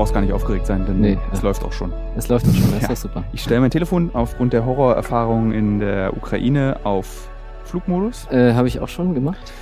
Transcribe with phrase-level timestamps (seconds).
[0.00, 1.48] brauchst gar nicht aufgeregt sein, denn Nee, es ja.
[1.48, 1.92] läuft auch schon.
[2.16, 2.88] Es läuft doch schon, das Ja.
[2.90, 3.24] ist doch super.
[3.34, 7.28] Ich stelle mein Telefon aufgrund der Horrorerfahrungen in der Ukraine auf
[7.64, 9.52] Flugmodus Äh, Habe ich auch schon gemacht.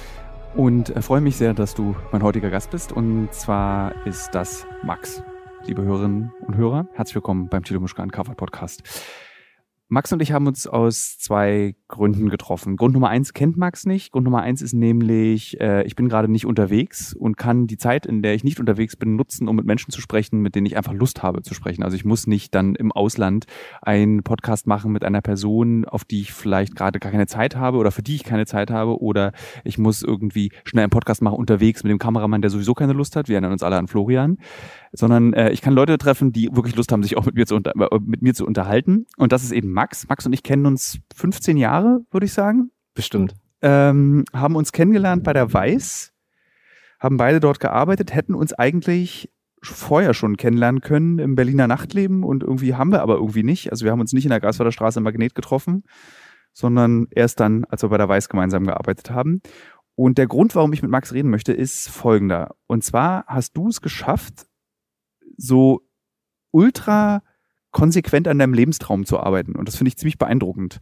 [0.55, 2.93] und äh, freue mich sehr, dass du mein heutiger Gast bist.
[2.93, 5.25] Und zwar ist das Max.
[5.65, 8.85] Liebe Hörerinnen und Hörer, herzlich willkommen beim Tilo Mischka Uncovered Podcast.
[9.89, 12.77] Max und ich haben uns aus zwei Gründen getroffen.
[12.77, 14.13] Grund Nummer eins kennt Max nicht.
[14.13, 18.05] Grund Nummer eins ist nämlich, äh, ich bin gerade nicht unterwegs und kann die Zeit,
[18.05, 20.77] in der ich nicht unterwegs bin, nutzen, um mit Menschen zu sprechen, mit denen ich
[20.77, 21.83] einfach Lust habe zu sprechen.
[21.83, 23.47] Also ich muss nicht dann im Ausland
[23.81, 27.79] einen Podcast machen mit einer Person, auf die ich vielleicht gerade gar keine Zeit habe
[27.79, 29.33] oder für die ich keine Zeit habe oder
[29.65, 33.17] ich muss irgendwie schnell einen Podcast machen unterwegs mit dem Kameramann, der sowieso keine Lust
[33.17, 33.29] hat.
[33.29, 34.39] Wir erinnern uns alle an Florian.
[34.93, 37.57] Sondern äh, ich kann Leute treffen, die wirklich Lust haben, sich auch mit mir, zu
[37.57, 39.07] unter mit mir zu unterhalten.
[39.19, 40.09] Und das ist eben Max.
[40.09, 42.71] Max und ich kennen uns 15 Jahre, würde ich sagen.
[42.95, 43.35] Bestimmt.
[43.61, 46.13] Ähm, haben uns kennengelernt bei der Weiß,
[47.01, 49.31] haben beide dort gearbeitet, hätten uns eigentlich
[49.63, 53.71] vorher schon kennenlernen können im Berliner Nachtleben und irgendwie haben wir aber irgendwie nicht.
[53.71, 55.83] Also wir haben uns nicht in der Graswalder Straße im Magnet getroffen,
[56.53, 59.41] sondern erst dann, als wir bei der Weiß gemeinsam gearbeitet haben.
[59.95, 62.55] Und der Grund, warum ich mit Max reden möchte, ist folgender.
[62.69, 64.47] Und zwar hast du es geschafft,
[65.37, 65.83] so
[66.53, 67.23] ultra
[67.73, 69.57] konsequent an deinem Lebenstraum zu arbeiten.
[69.57, 70.79] Und das finde ich ziemlich beeindruckend.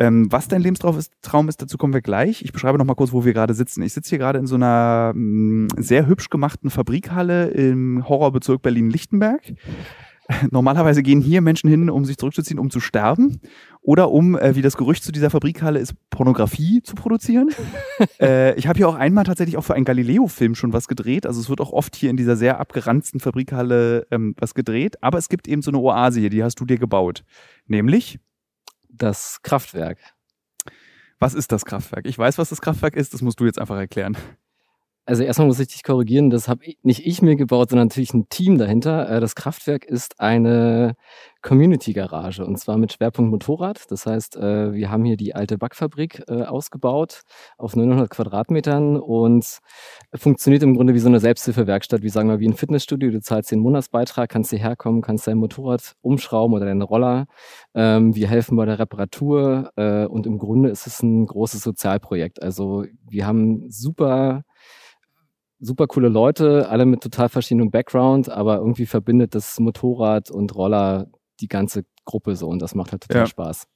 [0.00, 2.42] Ähm, was dein Lebenstraum ist, Traum ist, dazu kommen wir gleich.
[2.42, 3.82] Ich beschreibe noch mal kurz, wo wir gerade sitzen.
[3.82, 9.42] Ich sitze hier gerade in so einer mh, sehr hübsch gemachten Fabrikhalle im Horrorbezirk Berlin-Lichtenberg.
[10.50, 13.40] Normalerweise gehen hier Menschen hin, um sich zurückzuziehen, um zu sterben
[13.82, 17.50] oder um, äh, wie das Gerücht zu dieser Fabrikhalle ist, Pornografie zu produzieren.
[18.20, 21.26] äh, ich habe hier auch einmal tatsächlich auch für einen Galileo-Film schon was gedreht.
[21.26, 25.02] Also es wird auch oft hier in dieser sehr abgeranzten Fabrikhalle ähm, was gedreht.
[25.02, 27.22] Aber es gibt eben so eine Oase hier, die hast du dir gebaut.
[27.66, 28.18] Nämlich,
[28.92, 29.98] Das Kraftwerk.
[31.18, 32.06] was ist das Kraftwerk?
[32.06, 34.16] Ich weiß, was das Kraftwerk ist, das musst du jetzt einfach erklären.
[35.10, 38.28] Also erstmal muss ich dich korrigieren, das habe nicht ich mir gebaut, sondern natürlich ein
[38.28, 39.10] Team dahinter.
[39.10, 40.94] Äh, Das Kraftwerk ist eine
[41.42, 43.90] Community-Garage und zwar mit Schwerpunkt Motorrad.
[43.90, 47.22] Das heißt, äh, wir haben hier die alte Backfabrik äh, ausgebaut
[47.58, 49.58] auf 900 Quadratmetern und
[50.14, 53.10] funktioniert im Grunde wie so eine Selbsthilfewerkstatt, wie sagen wir, wie ein Fitnessstudio.
[53.10, 57.26] Du zahlst den Monatsbeitrag, kannst hierher kommen, kannst dein Motorrad umschrauben oder deinen Roller.
[57.74, 62.40] Ähm, Wir helfen bei der Reparatur und im Grunde ist es ein großes Sozialprojekt.
[62.42, 64.44] Also wir haben super
[65.60, 71.06] super coole Leute, alle mit total verschiedenem Background, aber irgendwie verbindet das Motorrad und Roller
[71.40, 73.26] die ganze Gruppe so und das macht halt total Ja.
[73.26, 73.66] Spaß.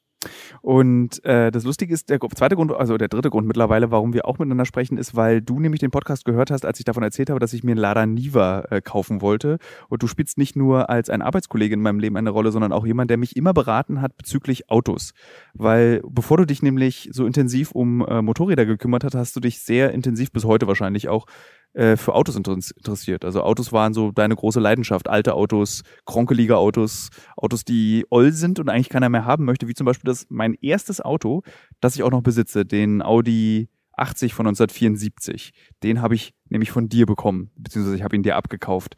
[0.63, 4.27] Und äh, das Lustige ist, der zweite Grund, also der dritte Grund mittlerweile, warum wir
[4.27, 7.31] auch miteinander sprechen, ist, weil du nämlich den Podcast gehört hast, als ich davon erzählt
[7.31, 9.59] habe, dass ich mir einen Lada Niva äh, kaufen wollte.
[9.89, 12.87] Und du spielst nicht nur als ein Arbeitskollege in meinem Leben eine Rolle, sondern auch
[12.87, 15.13] jemand, der mich immer beraten hat bezüglich Autos.
[15.53, 19.61] Weil bevor du dich nämlich so intensiv um äh, Motorräder gekümmert hast, hast du dich
[19.61, 21.27] sehr intensiv bis heute wahrscheinlich auch
[21.75, 23.25] äh, für Autos interess- interessiert.
[23.25, 25.09] Also Autos waren so deine große Leidenschaft.
[25.09, 29.75] Alte Autos, kronkelige Autos, Autos, die oll sind und eigentlich keiner mehr haben möchte, wie
[29.75, 31.43] zum Beispiel das mein erstes Auto,
[31.81, 35.53] das ich auch noch besitze, den Audi 80 von 1974.
[35.83, 38.97] Den habe ich nämlich von dir bekommen, beziehungsweise ich habe ihn dir abgekauft.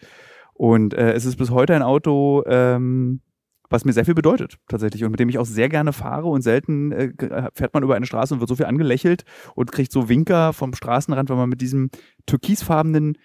[0.54, 3.20] Und äh, es ist bis heute ein Auto, ähm,
[3.68, 6.42] was mir sehr viel bedeutet, tatsächlich, und mit dem ich auch sehr gerne fahre und
[6.42, 9.92] selten äh, ge- fährt man über eine Straße und wird so viel angelächelt und kriegt
[9.92, 11.90] so Winker vom Straßenrand, wenn man mit diesem
[12.26, 13.18] türkisfarbenen,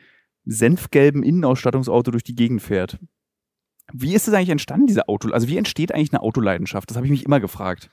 [0.43, 2.97] senfgelben Innenausstattungsauto durch die Gegend fährt.
[3.93, 5.29] Wie ist es eigentlich entstanden, diese Auto?
[5.31, 6.89] Also wie entsteht eigentlich eine Autoleidenschaft?
[6.89, 7.89] Das habe ich mich immer gefragt.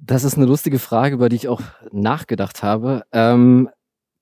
[0.00, 1.60] Das ist eine lustige Frage, über die ich auch
[1.92, 3.02] nachgedacht habe.
[3.12, 3.68] Ähm,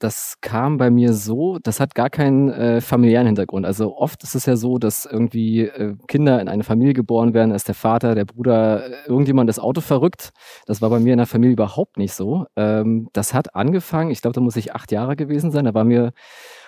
[0.01, 3.67] das kam bei mir so, das hat gar keinen äh, familiären Hintergrund.
[3.67, 7.55] Also oft ist es ja so, dass irgendwie äh, Kinder in eine Familie geboren werden,
[7.55, 10.31] ist der Vater, der Bruder, äh, irgendjemand das Auto verrückt.
[10.67, 12.47] Das war bei mir in der Familie überhaupt nicht so.
[12.57, 15.67] Ähm, das hat angefangen, ich glaube, da muss ich acht Jahre gewesen sein.
[15.67, 16.13] Da waren wir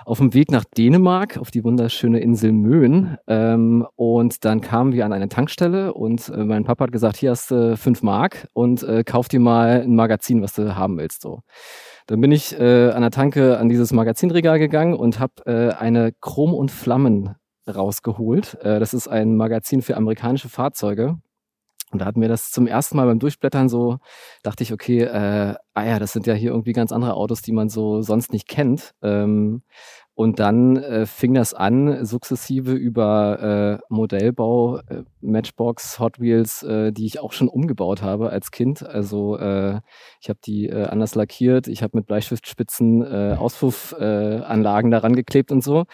[0.04, 3.16] auf dem Weg nach Dänemark, auf die wunderschöne Insel Möen.
[3.26, 7.30] Ähm, und dann kamen wir an eine Tankstelle und äh, mein Papa hat gesagt, hier
[7.30, 11.22] hast du fünf Mark und äh, kauf dir mal ein Magazin, was du haben willst.
[11.22, 11.40] So.
[12.12, 16.12] Dann bin ich äh, an der Tanke an dieses Magazinregal gegangen und habe äh, eine
[16.20, 17.36] Chrom und Flammen
[17.66, 18.58] rausgeholt.
[18.60, 21.16] Äh, das ist ein Magazin für amerikanische Fahrzeuge.
[21.90, 23.96] Und da hatten wir das zum ersten Mal beim Durchblättern so,
[24.42, 27.52] dachte ich, okay, äh, ah ja, das sind ja hier irgendwie ganz andere Autos, die
[27.52, 28.92] man so sonst nicht kennt.
[29.00, 29.62] Ähm,
[30.14, 36.92] und dann äh, fing das an, sukzessive über äh, Modellbau, äh, Matchbox, Hot Wheels, äh,
[36.92, 38.86] die ich auch schon umgebaut habe als Kind.
[38.86, 39.80] Also äh,
[40.20, 45.62] ich habe die äh, anders lackiert, ich habe mit Bleistiftspitzen Auspuffanlagen Anlagen daran geklebt und
[45.62, 45.84] so.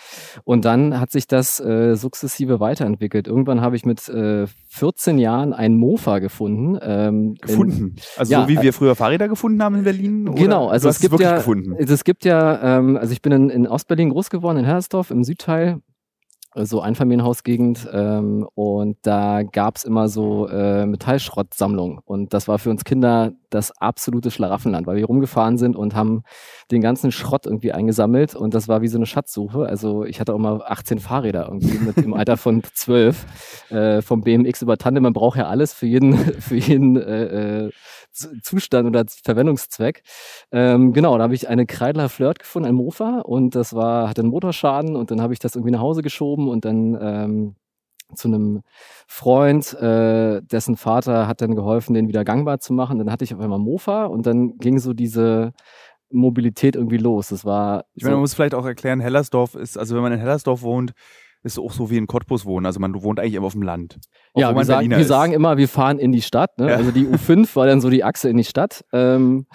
[0.44, 3.28] Und dann hat sich das sukzessive weiterentwickelt.
[3.28, 6.78] Irgendwann habe ich mit äh, 14 Jahren ein Mofa gefunden.
[6.82, 7.96] Ähm, Gefunden.
[8.16, 10.34] Also Ja, so wie wir früher Fahrräder gefunden haben in Berlin?
[10.34, 11.74] Genau, also es gibt wirklich ja, gefunden.
[11.78, 15.24] es gibt ja, ähm, also ich bin in, in Ostberlin groß geworden, in Herresdorf im
[15.24, 15.80] Südteil.
[16.54, 22.70] so Einfamilienhausgegend ähm, und da gab es immer so äh, Metallschrottsammlungen und das war für
[22.70, 26.22] uns Kinder das absolute Schlaraffenland, weil wir rumgefahren sind und haben
[26.70, 29.66] den ganzen Schrott irgendwie eingesammelt und das war wie so eine Schatzsuche.
[29.66, 34.22] Also ich hatte auch mal 18 Fahrräder irgendwie mit im Alter von 12 äh, vom
[34.22, 35.02] BMX über Tandem.
[35.04, 37.70] Man braucht ja alles für jeden, für jeden äh, äh
[38.42, 40.02] Zustand oder Verwendungszweck.
[40.52, 44.22] Ähm, genau, da habe ich eine Kreidler Flirt gefunden, ein Mofa und das war, hatte
[44.22, 47.56] einen Motorschaden und dann habe ich das irgendwie nach Hause geschoben und dann ähm,
[48.14, 48.62] zu einem
[49.06, 52.98] Freund, äh, dessen Vater hat dann geholfen, den wieder gangbar zu machen.
[52.98, 55.52] Dann hatte ich auf einmal Mofa und dann ging so diese
[56.10, 57.28] Mobilität irgendwie los.
[57.28, 57.84] Das war.
[57.94, 60.92] Ich meine, man muss vielleicht auch erklären, Hellersdorf ist, also wenn man in Hellersdorf wohnt,
[61.42, 62.66] ist auch so wie in Cottbus wohnen.
[62.66, 63.98] Also man wohnt eigentlich immer auf dem Land.
[64.34, 66.58] Ja, wir, sagen, wir sagen, immer, wir fahren in die Stadt.
[66.58, 66.70] Ne?
[66.70, 66.76] Ja.
[66.76, 68.84] Also die U5 war dann so die Achse in die Stadt.
[68.92, 69.46] Ähm,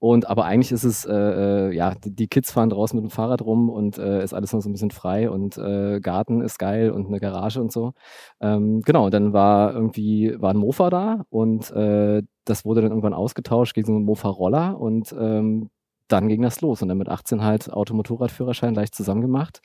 [0.00, 3.42] und aber eigentlich ist es, äh, äh, ja, die, Kids fahren draußen mit dem Fahrrad
[3.42, 6.90] rum und äh, ist alles noch so ein bisschen frei und äh, Garten ist geil
[6.90, 7.92] und eine Garage und so.
[8.40, 13.12] Ähm, genau, dann war irgendwie, war ein Mofa da und äh, das wurde dann irgendwann
[13.12, 15.68] ausgetauscht gegen so einen Mofa-Roller und ähm,
[16.08, 19.60] dann ging das los und dann mit 18 halt Automotorradführerschein leicht zusammen gemacht.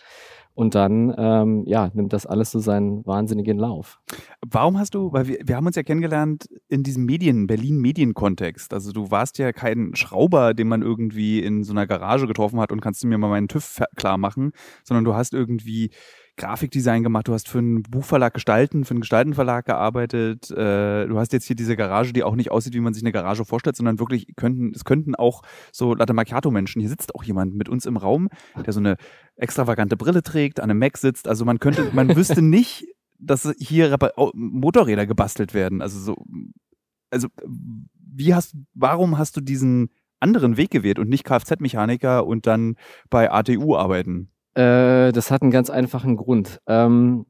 [0.55, 3.99] Und dann, ähm, ja, nimmt das alles so seinen wahnsinnigen Lauf.
[4.45, 8.73] Warum hast du, weil wir, wir haben uns ja kennengelernt in diesem Medien, Berlin-Medienkontext.
[8.73, 12.71] Also du warst ja kein Schrauber, den man irgendwie in so einer Garage getroffen hat
[12.71, 14.53] und kannst du mir mal meinen TÜV klar machen,
[14.85, 15.91] sondern du hast irgendwie
[16.37, 21.31] Grafikdesign gemacht, du hast für einen Buchverlag gestalten, für einen Gestaltenverlag gearbeitet, äh, du hast
[21.31, 23.99] jetzt hier diese Garage, die auch nicht aussieht, wie man sich eine Garage vorstellt, sondern
[23.99, 27.85] wirklich könnten, es könnten auch so Latte Macchiato Menschen, hier sitzt auch jemand mit uns
[27.85, 28.29] im Raum,
[28.65, 28.97] der so eine
[29.37, 32.85] extravagante Brille trägt, an einem Mac sitzt, also man könnte, man wüsste nicht,
[33.17, 33.95] dass hier
[34.33, 36.25] Motorräder gebastelt werden, also so,
[37.11, 37.29] also
[38.15, 39.89] wie hast, warum hast du diesen
[40.19, 42.75] anderen Weg gewählt und nicht Kfz-Mechaniker und dann
[43.09, 44.31] bei ATU arbeiten?
[44.55, 46.59] Äh, das hat einen ganz einfachen Grund.
[46.67, 47.25] Ähm,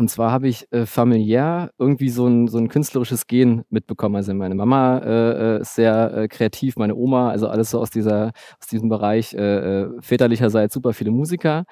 [0.00, 4.16] und zwar habe ich äh, familiär irgendwie so ein, so ein künstlerisches Gen mitbekommen.
[4.16, 7.90] Also meine Mama äh, äh ist sehr äh, kreativ, meine Oma, also alles so aus,
[7.90, 11.64] dieser, aus diesem Bereich äh, väterlicherseits super viele Musiker.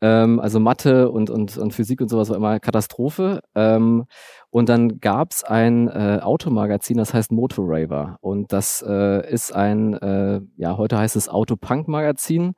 [0.00, 3.40] Ähm, also Mathe und, und, und Physik und sowas war immer Katastrophe.
[3.54, 4.06] Ähm,
[4.50, 8.18] und dann gab es ein Automagazin, das heißt Motorraver.
[8.20, 12.54] Und das ist ein, ja, heute heißt es Autopunk-Magazin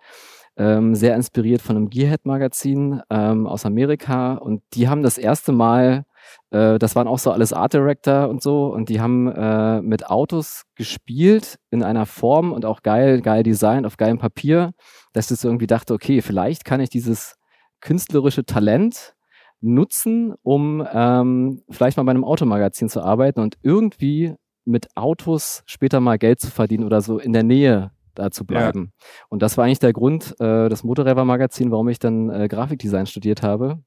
[0.56, 4.34] ähm, sehr inspiriert von einem Gearhead-Magazin ähm, aus Amerika.
[4.34, 6.04] Und die haben das erste Mal,
[6.50, 10.08] äh, das waren auch so alles Art Director und so, und die haben äh, mit
[10.08, 14.72] Autos gespielt in einer Form und auch geil, geil Design auf geilem Papier,
[15.12, 17.36] dass ich so irgendwie dachte, okay, vielleicht kann ich dieses
[17.80, 19.14] künstlerische Talent
[19.60, 26.00] nutzen, um ähm, vielleicht mal bei einem Automagazin zu arbeiten und irgendwie mit Autos später
[26.00, 28.92] mal Geld zu verdienen oder so in der Nähe da zu bleiben.
[28.92, 29.06] Ja.
[29.28, 33.42] Und das war eigentlich der Grund, äh, das Motorräder-Magazin, warum ich dann äh, Grafikdesign studiert
[33.42, 33.78] habe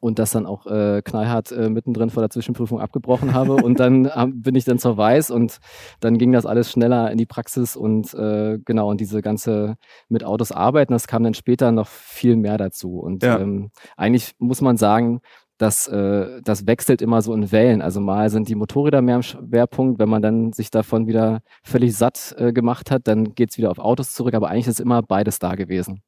[0.00, 3.54] und das dann auch äh, knallhart äh, mittendrin vor der Zwischenprüfung abgebrochen habe.
[3.64, 5.58] und dann ähm, bin ich dann zur Weiß und
[6.00, 9.76] dann ging das alles schneller in die Praxis und äh, genau, und diese ganze
[10.08, 12.98] mit Autos arbeiten, das kam dann später noch viel mehr dazu.
[12.98, 13.38] Und ja.
[13.38, 15.20] ähm, eigentlich muss man sagen,
[15.58, 17.82] das, äh, das wechselt immer so in Wellen.
[17.82, 21.96] Also mal sind die Motorräder mehr im Schwerpunkt, wenn man dann sich davon wieder völlig
[21.96, 25.02] satt äh, gemacht hat, dann geht es wieder auf Autos zurück, aber eigentlich ist immer
[25.02, 26.02] beides da gewesen.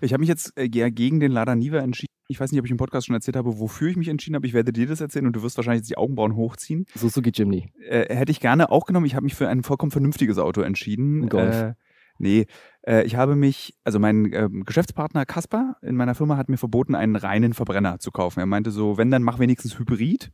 [0.00, 2.12] Ich habe mich jetzt äh, gegen den Lada Niva entschieden.
[2.28, 4.46] Ich weiß nicht, ob ich im Podcast schon erzählt habe, wofür ich mich entschieden habe.
[4.46, 6.86] Ich werde dir das erzählen und du wirst wahrscheinlich die Augenbrauen hochziehen.
[6.94, 7.70] Suzuki Jimny.
[7.88, 9.06] Äh, hätte ich gerne auch genommen.
[9.06, 11.28] Ich habe mich für ein vollkommen vernünftiges Auto entschieden.
[11.28, 11.54] Golf.
[11.54, 11.74] Äh,
[12.18, 12.46] Nee,
[12.86, 16.94] äh, ich habe mich, also mein äh, Geschäftspartner Kasper in meiner Firma hat mir verboten,
[16.94, 18.40] einen reinen Verbrenner zu kaufen.
[18.40, 20.32] Er meinte so, wenn, dann mach wenigstens Hybrid.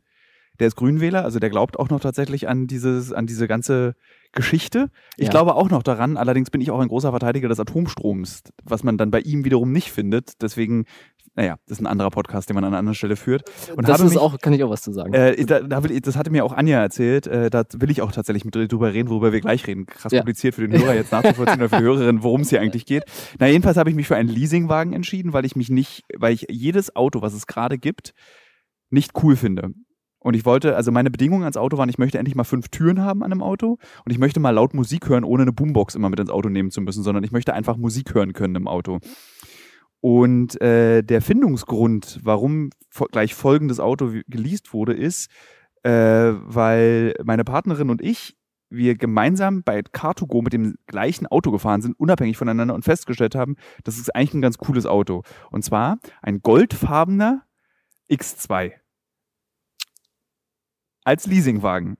[0.59, 3.95] Der ist Grünwähler, also der glaubt auch noch tatsächlich an dieses, an diese ganze
[4.33, 4.91] Geschichte.
[5.17, 5.31] Ich ja.
[5.31, 8.99] glaube auch noch daran, allerdings bin ich auch ein großer Verteidiger des Atomstroms, was man
[8.99, 10.43] dann bei ihm wiederum nicht findet.
[10.43, 10.85] Deswegen
[11.35, 13.43] naja, das ist ein anderer Podcast, den man an einer anderen Stelle führt.
[13.75, 15.13] Und das ist mich, auch, kann ich auch was zu sagen.
[15.13, 17.25] Äh, da, da will, das hatte mir auch Anja erzählt.
[17.25, 19.87] Äh, da will ich auch tatsächlich mit drüber reden, worüber wir gleich reden.
[19.87, 20.19] Krass ja.
[20.19, 23.05] kompliziert für den Hörer jetzt nachzuvollziehen oder für die Hörerin, worum es hier eigentlich geht.
[23.39, 26.45] Na, jedenfalls habe ich mich für einen Leasingwagen entschieden, weil ich mich nicht, weil ich
[26.49, 28.13] jedes Auto, was es gerade gibt,
[28.91, 29.71] nicht cool finde.
[30.19, 33.01] Und ich wollte, also meine Bedingungen ans Auto waren, ich möchte endlich mal fünf Türen
[33.01, 36.09] haben an einem Auto und ich möchte mal laut Musik hören, ohne eine Boombox immer
[36.09, 38.99] mit ins Auto nehmen zu müssen, sondern ich möchte einfach Musik hören können im Auto.
[40.03, 42.71] Und äh, der Findungsgrund, warum
[43.13, 45.31] gleich folgendes Auto geleast wurde, ist,
[45.83, 48.35] äh, weil meine Partnerin und ich,
[48.69, 53.55] wir gemeinsam bei Car2Go mit dem gleichen Auto gefahren sind, unabhängig voneinander und festgestellt haben,
[53.85, 55.23] das ist eigentlich ein ganz cooles Auto.
[55.51, 57.43] Und zwar ein goldfarbener
[58.11, 58.73] X2
[61.05, 61.95] als Leasingwagen.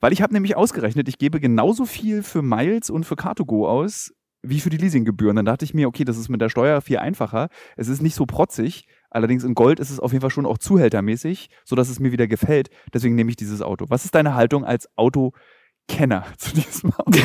[0.00, 4.14] Weil ich habe nämlich ausgerechnet, ich gebe genauso viel für Miles und für Car2Go aus,
[4.42, 5.36] wie für die Leasinggebühren.
[5.36, 7.48] Dann dachte ich mir, okay, das ist mit der Steuer viel einfacher.
[7.76, 10.58] Es ist nicht so protzig, Allerdings in Gold ist es auf jeden Fall schon auch
[10.58, 12.68] zuhältermäßig, sodass es mir wieder gefällt.
[12.92, 13.86] Deswegen nehme ich dieses Auto.
[13.88, 17.18] Was ist deine Haltung als Autokenner zu diesem Auto?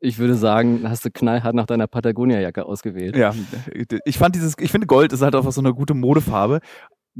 [0.00, 3.16] Ich würde sagen, hast du knallhart nach deiner Patagonia-Jacke ausgewählt.
[3.16, 3.34] Ja,
[4.04, 6.60] ich fand dieses, ich finde Gold ist halt auch so eine gute Modefarbe.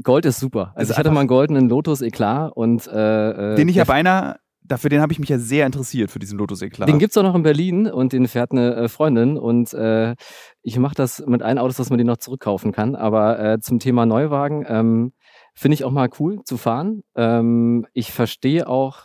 [0.03, 0.73] Gold ist super.
[0.75, 4.37] Also, ich hatte mal einen goldenen Lotus Eklat und äh, äh den ich ja beinahe
[4.67, 6.89] dafür den habe ich mich ja sehr interessiert für diesen Lotus Eklat.
[6.89, 10.15] Den gibt es auch noch in Berlin und den fährt eine äh, Freundin und äh,
[10.61, 12.95] ich mache das mit allen Autos, dass man den noch zurückkaufen kann.
[12.95, 15.13] Aber äh, zum Thema Neuwagen ähm,
[15.53, 17.03] finde ich auch mal cool zu fahren.
[17.15, 19.03] Ähm, ich verstehe auch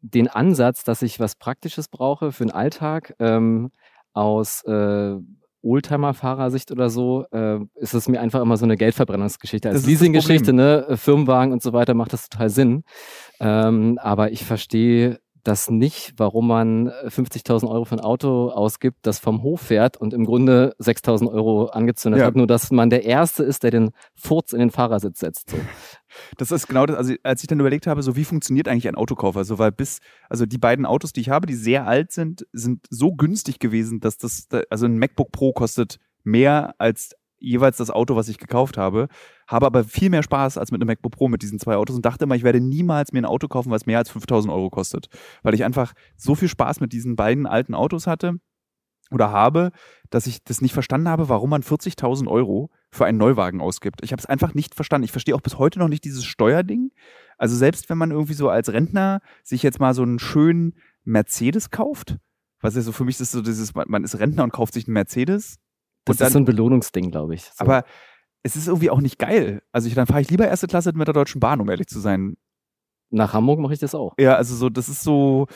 [0.00, 3.14] den Ansatz, dass ich was Praktisches brauche für den Alltag.
[3.18, 3.70] Ähm,
[4.18, 5.16] aus äh,
[5.62, 9.68] Oldtimer-Fahrersicht oder so, äh, ist es mir einfach immer so eine Geldverbrennungsgeschichte.
[9.68, 12.84] Als Leasinggeschichte, ne, Firmenwagen und so weiter macht das total Sinn.
[13.40, 18.98] Ähm, aber ich verstehe das nicht, warum man 50.000 äh, Euro für ein Auto ausgibt,
[19.02, 22.26] das vom Hof fährt und im Grunde 6.000 Euro angezündet ja.
[22.26, 25.50] hat, nur dass man der Erste ist, der den Furz in den Fahrersitz setzt.
[25.50, 25.56] So.
[26.36, 28.94] Das ist genau das, also als ich dann überlegt habe, so wie funktioniert eigentlich ein
[28.94, 29.36] Autokauf?
[29.36, 32.86] Also weil bis, also die beiden Autos, die ich habe, die sehr alt sind, sind
[32.90, 38.16] so günstig gewesen, dass das, also ein MacBook Pro kostet mehr als jeweils das Auto,
[38.16, 39.08] was ich gekauft habe,
[39.46, 42.04] habe aber viel mehr Spaß als mit einem MacBook Pro mit diesen zwei Autos und
[42.04, 45.08] dachte immer, ich werde niemals mir ein Auto kaufen, was mehr als 5000 Euro kostet,
[45.42, 48.40] weil ich einfach so viel Spaß mit diesen beiden alten Autos hatte
[49.10, 49.70] oder habe,
[50.10, 54.02] dass ich das nicht verstanden habe, warum man 40.000 Euro für einen Neuwagen ausgibt.
[54.02, 55.04] Ich habe es einfach nicht verstanden.
[55.04, 56.90] Ich verstehe auch bis heute noch nicht dieses Steuerding.
[57.36, 61.70] Also selbst wenn man irgendwie so als Rentner sich jetzt mal so einen schönen Mercedes
[61.70, 62.16] kauft,
[62.60, 64.94] was ja so für mich ist so dieses, man ist Rentner und kauft sich einen
[64.94, 65.58] Mercedes,
[66.04, 67.44] das dann, ist so ein Belohnungsding, glaube ich.
[67.44, 67.52] So.
[67.58, 67.84] Aber
[68.42, 69.62] es ist irgendwie auch nicht geil.
[69.72, 72.00] Also ich, dann fahre ich lieber erste Klasse mit der Deutschen Bahn, um ehrlich zu
[72.00, 72.36] sein.
[73.10, 74.14] Nach Hamburg mache ich das auch.
[74.18, 75.46] Ja, also so, das ist so,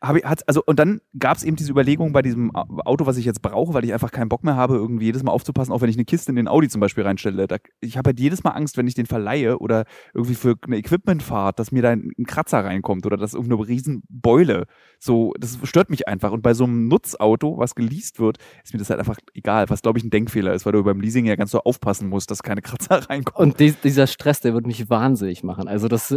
[0.00, 3.24] habe hat, also, und dann gab es eben diese Überlegung bei diesem Auto, was ich
[3.24, 5.90] jetzt brauche, weil ich einfach keinen Bock mehr habe, irgendwie jedes Mal aufzupassen, auch wenn
[5.90, 7.48] ich eine Kiste in den Audi zum Beispiel reinstelle.
[7.48, 10.76] Da, ich habe halt jedes Mal Angst, wenn ich den verleihe oder irgendwie für eine
[10.76, 14.66] Equipmentfahrt, dass mir da ein, ein Kratzer reinkommt oder dass irgendeine riesen Beule.
[15.00, 16.30] So, das stört mich einfach.
[16.30, 19.82] Und bei so einem Nutzauto, was geleast wird, ist mir das halt einfach egal, was
[19.82, 22.44] glaube ich ein Denkfehler ist, weil du beim Leasing ja ganz so aufpassen musst, dass
[22.44, 23.50] keine Kratzer reinkommen.
[23.50, 25.66] Und die, dieser Stress, der wird mich wahnsinnig machen.
[25.66, 26.16] Also das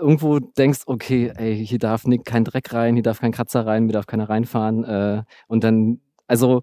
[0.00, 3.92] irgendwo denkst, okay, ey, hier darf kein Dreck rein, hier darf kein Kratzer rein, mir
[3.92, 4.84] darf keiner reinfahren.
[4.84, 6.62] Äh, und dann, also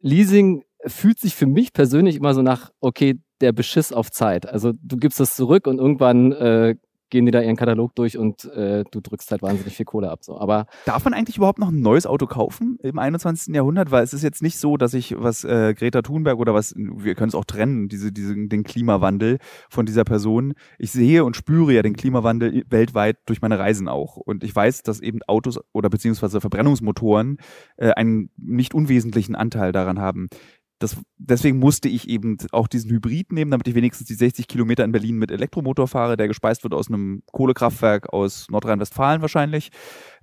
[0.00, 4.46] Leasing fühlt sich für mich persönlich immer so nach, okay, der Beschiss auf Zeit.
[4.48, 6.76] Also du gibst es zurück und irgendwann äh,
[7.10, 10.24] gehen die da ihren Katalog durch und äh, du drückst halt wahnsinnig viel Kohle ab.
[10.24, 10.38] So.
[10.38, 13.54] Aber Darf man eigentlich überhaupt noch ein neues Auto kaufen im 21.
[13.54, 13.90] Jahrhundert?
[13.90, 17.14] Weil es ist jetzt nicht so, dass ich was äh, Greta Thunberg oder was, wir
[17.14, 20.54] können es auch trennen, diese, diese, den Klimawandel von dieser Person.
[20.78, 24.16] Ich sehe und spüre ja den Klimawandel weltweit durch meine Reisen auch.
[24.16, 27.38] Und ich weiß, dass eben Autos oder beziehungsweise Verbrennungsmotoren
[27.76, 30.28] äh, einen nicht unwesentlichen Anteil daran haben
[30.78, 34.84] das, deswegen musste ich eben auch diesen Hybrid nehmen, damit ich wenigstens die 60 Kilometer
[34.84, 39.70] in Berlin mit Elektromotor fahre, der gespeist wird aus einem Kohlekraftwerk aus Nordrhein-Westfalen wahrscheinlich.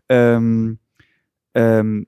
[0.10, 0.80] Ähm,
[1.56, 2.08] ähm,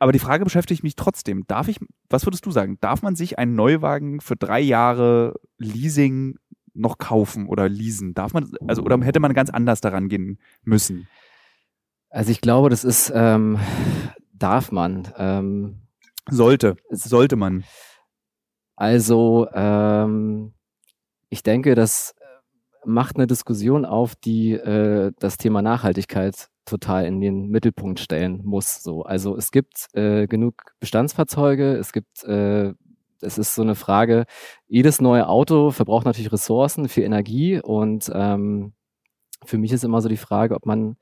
[0.00, 1.44] aber die Frage beschäftigt mich trotzdem.
[1.46, 2.78] Darf ich, was würdest du sagen?
[2.80, 6.38] Darf man sich einen Neuwagen für drei Jahre Leasing
[6.74, 8.14] noch kaufen oder leasen?
[8.14, 11.06] Darf man, also, oder hätte man ganz anders daran gehen müssen?
[12.10, 13.60] Also ich glaube, das ist, ähm,
[14.32, 15.12] darf man.
[15.16, 15.85] Ähm,
[16.28, 17.64] sollte, sollte man.
[18.76, 20.54] Also, ähm,
[21.28, 22.24] ich denke, das äh,
[22.84, 28.82] macht eine Diskussion auf, die äh, das Thema Nachhaltigkeit total in den Mittelpunkt stellen muss.
[28.82, 32.74] So, also es gibt äh, genug Bestandsfahrzeuge, es gibt äh,
[33.22, 34.26] es ist so eine Frage,
[34.68, 38.74] jedes neue Auto verbraucht natürlich Ressourcen, viel Energie und ähm,
[39.44, 40.96] für mich ist immer so die Frage, ob man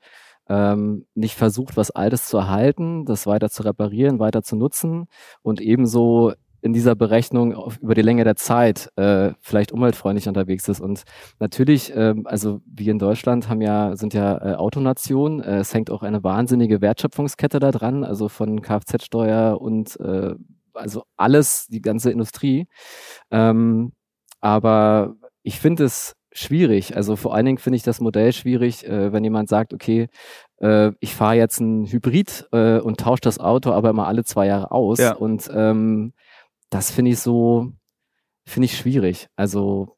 [0.49, 5.07] ähm, nicht versucht, was Altes zu erhalten, das weiter zu reparieren, weiter zu nutzen
[5.43, 6.33] und ebenso
[6.65, 10.81] in dieser Berechnung auf, über die Länge der Zeit äh, vielleicht umweltfreundlich unterwegs ist.
[10.81, 11.03] Und
[11.39, 15.43] natürlich, ähm, also wir in Deutschland haben ja, sind ja äh, Autonation.
[15.43, 20.35] Äh, es hängt auch eine wahnsinnige Wertschöpfungskette da dran, also von Kfz-Steuer und äh,
[20.73, 22.67] also alles, die ganze Industrie.
[23.31, 23.93] Ähm,
[24.41, 26.97] aber ich finde es schwierig.
[26.97, 30.09] Also vor allen Dingen finde ich das Modell schwierig, äh, wenn jemand sagt, okay,
[30.59, 34.47] äh, ich fahre jetzt ein Hybrid äh, und tausche das Auto aber immer alle zwei
[34.47, 34.99] Jahre aus.
[34.99, 35.15] Ja.
[35.15, 36.13] Und ähm,
[36.71, 37.73] das finde ich so,
[38.45, 39.29] finde ich schwierig.
[39.37, 39.97] Also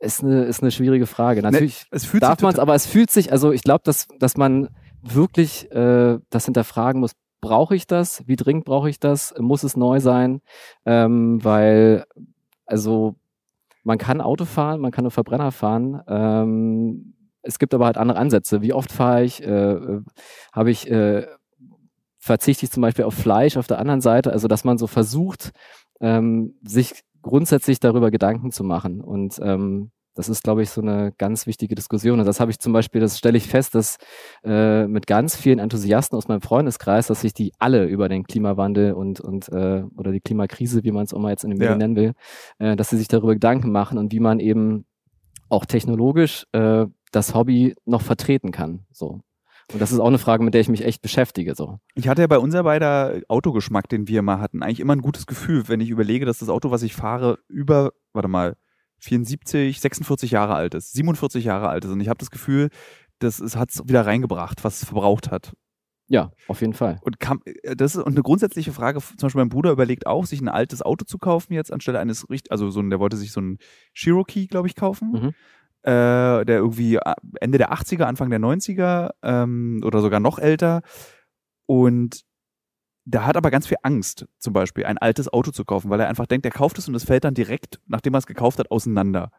[0.00, 1.42] ist eine, ist eine schwierige Frage.
[1.42, 4.36] Ne, Natürlich ne, darf man es, aber es fühlt sich, also ich glaube, dass, dass
[4.36, 4.68] man
[5.02, 8.26] wirklich äh, das hinterfragen muss, brauche ich das?
[8.26, 9.34] Wie dringend brauche ich das?
[9.38, 10.40] Muss es neu sein?
[10.86, 12.04] Ähm, weil,
[12.66, 13.16] also
[13.82, 16.00] man kann Auto fahren, man kann einen Verbrenner fahren.
[16.06, 18.62] Ähm, es gibt aber halt andere Ansätze.
[18.62, 20.02] Wie oft fahre ich, äh, äh,
[20.52, 21.26] habe ich, äh,
[22.18, 24.32] verzichte ich zum Beispiel auf Fleisch auf der anderen Seite.
[24.32, 25.50] Also, dass man so versucht,
[26.00, 29.00] ähm, sich grundsätzlich darüber Gedanken zu machen.
[29.00, 32.20] Und ähm, das ist, glaube ich, so eine ganz wichtige Diskussion.
[32.20, 33.96] Und das habe ich zum Beispiel, das stelle ich fest, dass
[34.44, 38.92] äh, mit ganz vielen Enthusiasten aus meinem Freundeskreis, dass sich die alle über den Klimawandel
[38.92, 41.80] und, und äh, oder die Klimakrise, wie man es auch mal jetzt in den Medien
[41.80, 41.86] ja.
[41.86, 42.12] nennen will,
[42.58, 44.84] äh, dass sie sich darüber Gedanken machen und wie man eben
[45.48, 48.86] auch technologisch äh, das Hobby noch vertreten kann.
[48.92, 49.20] So.
[49.72, 51.54] Und das ist auch eine Frage, mit der ich mich echt beschäftige.
[51.54, 51.78] So.
[51.94, 55.26] Ich hatte ja bei unser beider Autogeschmack, den wir mal hatten, eigentlich immer ein gutes
[55.26, 58.56] Gefühl, wenn ich überlege, dass das Auto, was ich fahre, über, warte mal,
[59.02, 61.90] 74, 46 Jahre alt ist, 47 Jahre alt ist.
[61.90, 62.70] Und ich habe das Gefühl,
[63.18, 65.52] das hat es wieder reingebracht, was es verbraucht hat.
[66.08, 66.98] Ja, auf jeden Fall.
[67.02, 70.26] Und, kann, äh, das ist, und eine grundsätzliche Frage, zum Beispiel mein Bruder überlegt auch,
[70.26, 73.32] sich ein altes Auto zu kaufen jetzt anstelle eines, also so ein, der wollte sich
[73.32, 73.58] so ein
[73.94, 75.12] Cherokee, glaube ich, kaufen.
[75.12, 75.34] Mhm.
[75.84, 80.82] Äh, der irgendwie äh, Ende der 80er, Anfang der 90er ähm, oder sogar noch älter.
[81.66, 82.22] Und
[83.04, 86.08] der hat aber ganz viel Angst, zum Beispiel ein altes Auto zu kaufen, weil er
[86.08, 88.70] einfach denkt, er kauft es und es fällt dann direkt, nachdem er es gekauft hat,
[88.70, 89.30] auseinander.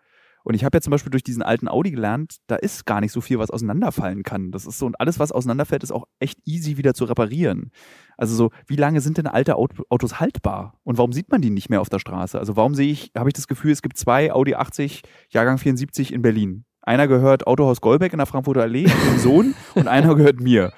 [0.44, 3.14] Und ich habe ja zum Beispiel durch diesen alten Audi gelernt, da ist gar nicht
[3.14, 4.52] so viel, was auseinanderfallen kann.
[4.52, 7.72] Das ist so, und alles, was auseinanderfällt, ist auch echt easy wieder zu reparieren.
[8.18, 10.78] Also so, wie lange sind denn alte Autos haltbar?
[10.84, 12.38] Und warum sieht man die nicht mehr auf der Straße?
[12.38, 16.12] Also warum sehe ich, habe ich das Gefühl, es gibt zwei Audi 80, Jahrgang 74
[16.12, 16.66] in Berlin.
[16.82, 20.74] Einer gehört Autohaus Golbeck in der Frankfurter Allee, dem Sohn, und einer gehört mir.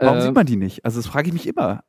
[0.00, 0.84] Warum äh, sieht man die nicht?
[0.84, 1.82] Also das frage ich mich immer.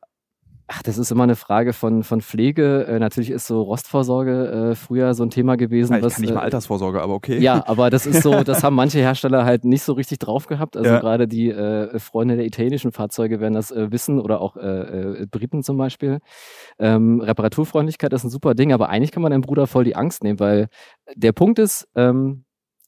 [0.74, 2.86] Ach, das ist immer eine Frage von, von Pflege.
[2.86, 5.92] Äh, natürlich ist so Rostvorsorge äh, früher so ein Thema gewesen.
[5.92, 7.38] Ja, ich was, kann nicht mal äh, Altersvorsorge, aber okay.
[7.40, 10.76] Ja, aber das ist so, das haben manche Hersteller halt nicht so richtig drauf gehabt.
[10.76, 11.00] Also ja.
[11.00, 15.62] gerade die äh, Freunde der italienischen Fahrzeuge werden das äh, wissen oder auch äh, Briten
[15.62, 16.20] zum Beispiel.
[16.78, 20.22] Ähm, Reparaturfreundlichkeit ist ein super Ding, aber eigentlich kann man deinem Bruder voll die Angst
[20.22, 20.68] nehmen, weil
[21.14, 22.44] der Punkt ist, ähm,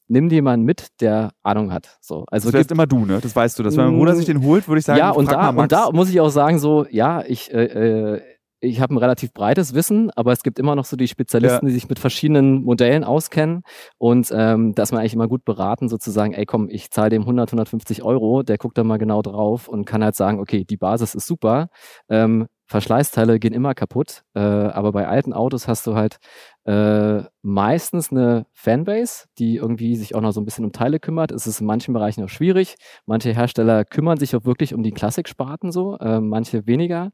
[0.07, 1.97] nimm jemanden mit, der Ahnung hat.
[2.01, 3.19] So, also das wärst immer du, ne?
[3.21, 3.63] Das weißt du.
[3.63, 5.91] Dass wenn mein Bruder sich den holt, würde ich sagen, ja, und da, und da
[5.91, 8.21] muss ich auch sagen, so, ja, ich, äh, äh,
[8.59, 11.69] ich habe ein relativ breites Wissen, aber es gibt immer noch so die Spezialisten, ja.
[11.69, 13.63] die sich mit verschiedenen Modellen auskennen
[13.97, 17.23] und ähm, da ist man eigentlich immer gut beraten, sozusagen, ey komm, ich zahle dem
[17.23, 20.77] 100, 150 Euro, der guckt da mal genau drauf und kann halt sagen, okay, die
[20.77, 21.67] Basis ist super,
[22.09, 26.17] ähm, Verschleißteile gehen immer kaputt, äh, aber bei alten Autos hast du halt
[26.65, 31.31] äh, meistens eine Fanbase, die irgendwie sich auch noch so ein bisschen um Teile kümmert.
[31.31, 32.75] Es ist in manchen Bereichen auch schwierig.
[33.05, 37.11] Manche Hersteller kümmern sich auch wirklich um die Klassiksparten so, äh, manche weniger.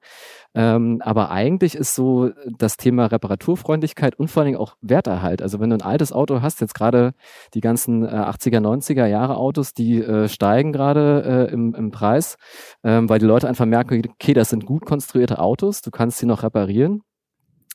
[0.55, 5.41] Ähm, aber eigentlich ist so das Thema Reparaturfreundlichkeit und vor allen Dingen auch Werterhalt.
[5.41, 7.11] Also wenn du ein altes Auto hast, jetzt gerade
[7.53, 12.37] die ganzen äh, 80er, 90er Jahre Autos, die äh, steigen gerade äh, im, im Preis,
[12.85, 16.25] ähm, weil die Leute einfach merken, okay, das sind gut konstruierte Autos, du kannst sie
[16.25, 17.01] noch reparieren.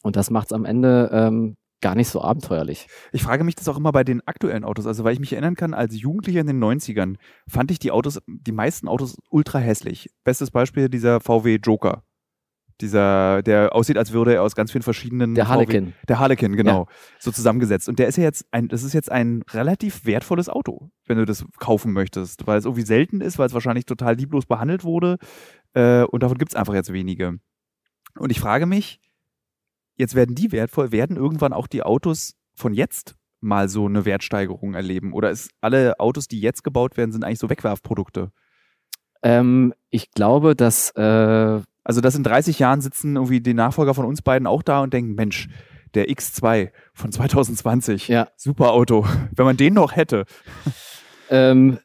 [0.02, 2.86] Und das macht es am Ende ähm, gar nicht so abenteuerlich.
[3.12, 4.86] Ich frage mich das auch immer bei den aktuellen Autos.
[4.86, 8.20] Also, weil ich mich erinnern kann, als Jugendlicher in den 90ern fand ich die Autos,
[8.26, 10.10] die meisten Autos ultra hässlich.
[10.24, 12.02] Bestes Beispiel dieser VW Joker.
[12.82, 15.34] Dieser, der aussieht, als würde er aus ganz vielen verschiedenen.
[15.34, 15.86] Der Harlequin.
[15.86, 16.80] VW, der Harlequin, genau.
[16.80, 16.96] Ja.
[17.18, 17.88] So zusammengesetzt.
[17.88, 21.24] Und der ist ja jetzt ein, das ist jetzt ein relativ wertvolles Auto, wenn du
[21.24, 25.16] das kaufen möchtest, weil es irgendwie selten ist, weil es wahrscheinlich total lieblos behandelt wurde.
[25.72, 27.38] Äh, und davon gibt es einfach jetzt wenige.
[28.18, 29.00] Und ich frage mich,
[29.96, 34.74] jetzt werden die wertvoll, werden irgendwann auch die Autos von jetzt mal so eine Wertsteigerung
[34.74, 35.12] erleben?
[35.12, 38.30] Oder ist alle Autos, die jetzt gebaut werden, sind eigentlich so Wegwerfprodukte?
[39.22, 40.90] Ähm, ich glaube, dass.
[40.90, 44.82] Äh also, dass in 30 Jahren sitzen irgendwie die Nachfolger von uns beiden auch da
[44.82, 45.48] und denken: Mensch,
[45.94, 48.26] der X2 von 2020, ja.
[48.37, 50.24] super Auto, wenn man den noch hätte.
[51.30, 51.78] Ähm,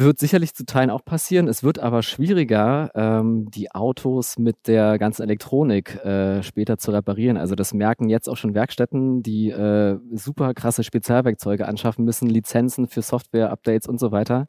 [0.00, 1.48] wird sicherlich zu Teilen auch passieren.
[1.48, 7.36] Es wird aber schwieriger, ähm, die Autos mit der ganzen Elektronik äh, später zu reparieren.
[7.36, 12.88] Also das merken jetzt auch schon Werkstätten, die äh, super krasse Spezialwerkzeuge anschaffen müssen, Lizenzen
[12.88, 14.46] für Software-Updates und so weiter.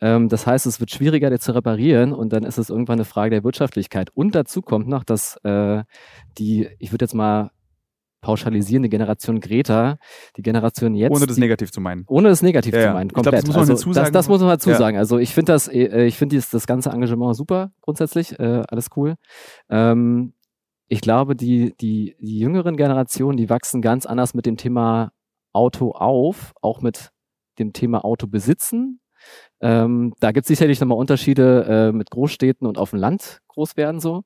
[0.00, 3.04] Ähm, das heißt, es wird schwieriger, die zu reparieren und dann ist es irgendwann eine
[3.04, 4.10] Frage der Wirtschaftlichkeit.
[4.14, 5.84] Und dazu kommt noch, dass äh,
[6.38, 7.50] die, ich würde jetzt mal
[8.24, 9.98] pauschalisierende Generation Greta,
[10.38, 11.14] die Generation jetzt.
[11.14, 12.04] Ohne das negativ zu meinen.
[12.08, 13.44] Ohne das negativ ja, zu meinen, komplett.
[13.44, 14.76] Glaub, das, muss man also, das, das, muss man dazu ja.
[14.76, 14.96] sagen.
[14.96, 19.16] Also ich finde das, äh, ich finde das ganze Engagement super, grundsätzlich, äh, alles cool.
[19.68, 20.32] Ähm,
[20.88, 25.12] ich glaube, die, die, die jüngeren Generationen, die wachsen ganz anders mit dem Thema
[25.52, 27.10] Auto auf, auch mit
[27.58, 29.00] dem Thema Auto besitzen.
[29.60, 33.76] Ähm, da gibt es sicherlich nochmal Unterschiede äh, mit Großstädten und auf dem Land groß
[33.76, 34.22] werden so.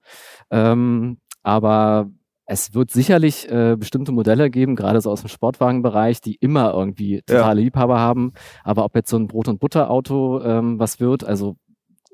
[0.50, 2.10] Ähm, aber
[2.50, 7.20] es wird sicherlich äh, bestimmte Modelle geben, gerade so aus dem Sportwagenbereich, die immer irgendwie
[7.26, 7.64] totale ja.
[7.64, 8.32] Liebhaber haben.
[8.64, 11.56] Aber ob jetzt so ein Brot- und Butterauto ähm, was wird, also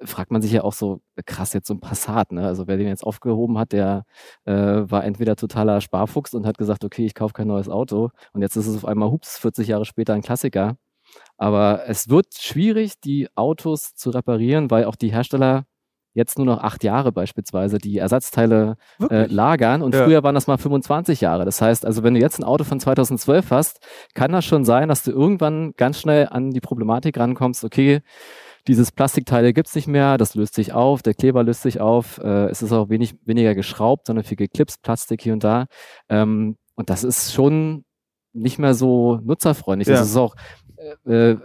[0.02, 2.44] fragt man sich ja auch so, krass, jetzt so ein Passat, ne?
[2.44, 4.04] Also wer den jetzt aufgehoben hat, der
[4.44, 8.10] äh, war entweder totaler Sparfuchs und hat gesagt, okay, ich kaufe kein neues Auto.
[8.32, 10.76] Und jetzt ist es auf einmal, hups, 40 Jahre später ein Klassiker.
[11.36, 15.64] Aber es wird schwierig, die Autos zu reparieren, weil auch die Hersteller
[16.14, 18.76] jetzt nur noch acht Jahre beispielsweise die Ersatzteile
[19.10, 20.04] äh, lagern und Ja.
[20.04, 21.44] früher waren das mal 25 Jahre.
[21.44, 23.80] Das heißt, also wenn du jetzt ein Auto von 2012 hast,
[24.14, 28.00] kann das schon sein, dass du irgendwann ganz schnell an die Problematik rankommst, okay,
[28.66, 32.46] dieses Plastikteile gibt's nicht mehr, das löst sich auf, der Kleber löst sich auf, äh,
[32.46, 35.66] es ist auch wenig, weniger geschraubt, sondern viel geklipst, Plastik hier und da.
[36.08, 37.84] Ähm, und das ist schon
[38.32, 39.88] nicht mehr so nutzerfreundlich.
[39.88, 39.96] Ja.
[39.96, 40.34] Das ist auch,
[41.06, 41.38] äh, äh,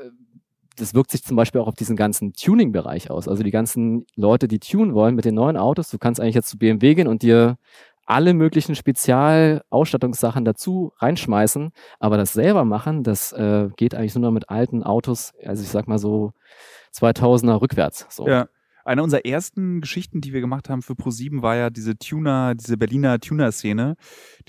[0.80, 3.28] das wirkt sich zum Beispiel auch auf diesen ganzen Tuning-Bereich aus.
[3.28, 6.50] Also die ganzen Leute, die tunen wollen mit den neuen Autos, du kannst eigentlich jetzt
[6.50, 7.58] zu BMW gehen und dir
[8.06, 14.32] alle möglichen Spezialausstattungssachen dazu reinschmeißen, aber das selber machen, das äh, geht eigentlich nur noch
[14.32, 16.34] mit alten Autos, also ich sag mal so
[16.96, 18.08] 2000er rückwärts.
[18.10, 18.28] So.
[18.28, 18.48] Ja.
[18.90, 22.76] Eine unserer ersten Geschichten, die wir gemacht haben für Pro7, war ja diese Tuner, diese
[22.76, 23.96] Berliner Tuner-Szene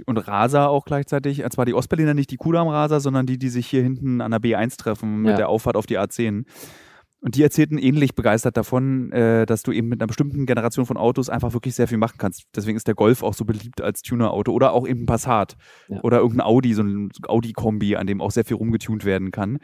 [0.06, 1.44] und Rasa auch gleichzeitig.
[1.44, 4.30] Und zwar die Ostberliner, nicht die Kudamm Rasa, sondern die, die sich hier hinten an
[4.30, 5.36] der B1 treffen mit Ja.
[5.36, 6.44] der Auffahrt auf die A10.
[7.20, 10.96] Und die erzählten ähnlich begeistert davon, äh, dass du eben mit einer bestimmten Generation von
[10.96, 12.44] Autos einfach wirklich sehr viel machen kannst.
[12.56, 15.56] Deswegen ist der Golf auch so beliebt als Tuner-Auto oder auch eben ein Passat
[15.88, 16.00] Ja.
[16.02, 19.58] oder irgendein Audi, so ein Audi-Kombi, an dem auch sehr viel rumgetunt werden kann.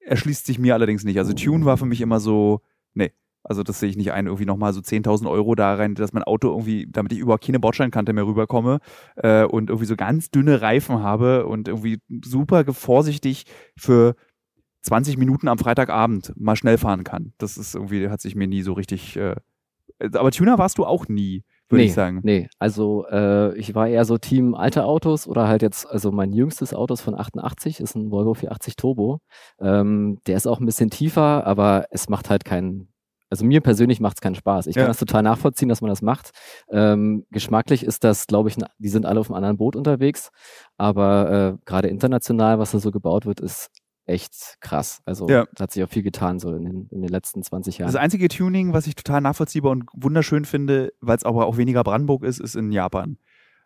[0.00, 1.18] Erschließt sich mir allerdings nicht.
[1.18, 2.62] Also Tune war für mich immer so,
[2.94, 3.12] nee.
[3.42, 6.24] Also das sehe ich nicht ein, irgendwie nochmal so 10.000 Euro da rein, dass mein
[6.24, 8.80] Auto irgendwie, damit ich überhaupt keine Bordsteinkante mehr rüberkomme
[9.16, 13.44] äh, und irgendwie so ganz dünne Reifen habe und irgendwie super vorsichtig
[13.76, 14.16] für
[14.82, 17.32] 20 Minuten am Freitagabend mal schnell fahren kann.
[17.38, 19.16] Das ist irgendwie, hat sich mir nie so richtig.
[19.16, 19.36] Äh,
[20.00, 22.20] aber Tuner warst du auch nie, würde nee, ich sagen.
[22.22, 26.32] Nee, also äh, ich war eher so Team alte Autos oder halt jetzt, also mein
[26.32, 29.20] jüngstes Auto ist von 88, ist ein Volvo 480 Turbo.
[29.60, 32.88] Ähm, der ist auch ein bisschen tiefer, aber es macht halt keinen,
[33.30, 34.66] also mir persönlich macht es keinen Spaß.
[34.66, 34.82] Ich Ja.
[34.82, 36.30] kann das total nachvollziehen, dass man das macht.
[36.70, 40.30] Ähm, geschmacklich ist das, glaube ich, die sind alle auf einem anderen Boot unterwegs,
[40.76, 43.70] aber äh, gerade international, was da so gebaut wird, ist
[44.06, 45.00] echt krass.
[45.04, 45.46] Also Ja.
[45.58, 47.92] hat sich auch viel getan so in den, in den letzten 20 Jahren.
[47.92, 51.84] Das einzige Tuning, was ich total nachvollziehbar und wunderschön finde, weil es aber auch weniger
[51.84, 53.18] Brandenburg ist, ist in Japan.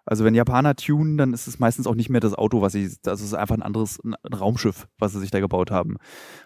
[0.05, 2.93] Also wenn Japaner tunen, dann ist es meistens auch nicht mehr das Auto, was sie,
[3.03, 5.97] das ist einfach ein anderes ein Raumschiff, was sie sich da gebaut haben.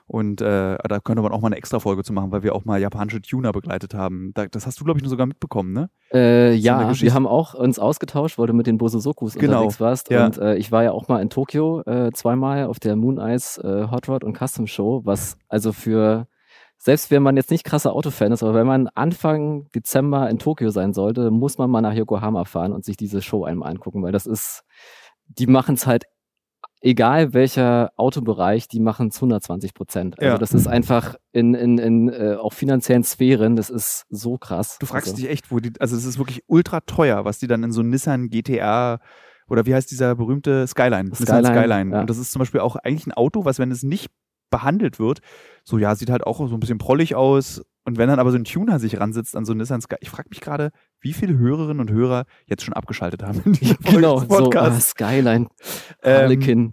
[0.06, 2.64] Und äh, da könnte man auch mal eine extra Folge zu machen, weil wir auch
[2.64, 4.32] mal japanische Tuner begleitet haben.
[4.34, 5.88] Da, das hast du, glaube ich, nur sogar mitbekommen, ne?
[6.12, 10.10] Äh, ja, wir haben auch uns ausgetauscht, weil du mit den Bosozokus Genau, unterwegs warst.
[10.10, 10.26] ja.
[10.26, 13.60] Und äh, ich war ja auch mal in Tokio äh, zweimal auf der Moon Ice
[13.62, 16.28] äh, Hot Rod und Custom Show, was also für,
[16.78, 20.70] selbst wenn man jetzt nicht krasser Autofan ist, aber wenn man Anfang Dezember in Tokio
[20.70, 24.12] sein sollte, muss man mal nach Yokohama fahren und sich diese Show einmal angucken, weil
[24.12, 24.62] das ist,
[25.26, 26.04] die machen es halt,
[26.82, 30.18] egal welcher Autobereich, die machen es 120 Prozent.
[30.18, 30.38] Also Ja.
[30.38, 34.78] das ist einfach in, in, in äh, auch finanziellen Sphären, das ist so krass.
[34.78, 37.46] Du fragst also, dich echt, wo die, also es ist wirklich ultra teuer, was die
[37.46, 39.00] dann in so Nissan GTR
[39.48, 41.08] oder wie heißt dieser berühmte Skyline?
[41.08, 41.92] Nissan Skyline, Skyline.
[41.94, 42.00] ja.
[42.02, 44.10] Und das ist zum Beispiel auch eigentlich ein Auto, was, wenn es nicht
[44.50, 45.20] behandelt wird,
[45.64, 47.62] so ja, sieht halt auch so ein bisschen prollig aus.
[47.84, 50.10] Und wenn dann aber so ein Tuner sich ransitzt an so einen Nissan Sky, ich
[50.10, 53.52] frage mich gerade, wie viele Hörerinnen und Hörer jetzt schon abgeschaltet haben in
[53.84, 54.90] Genau, des so Podcasts.
[54.90, 55.46] Skyline,
[56.02, 56.72] Ähm.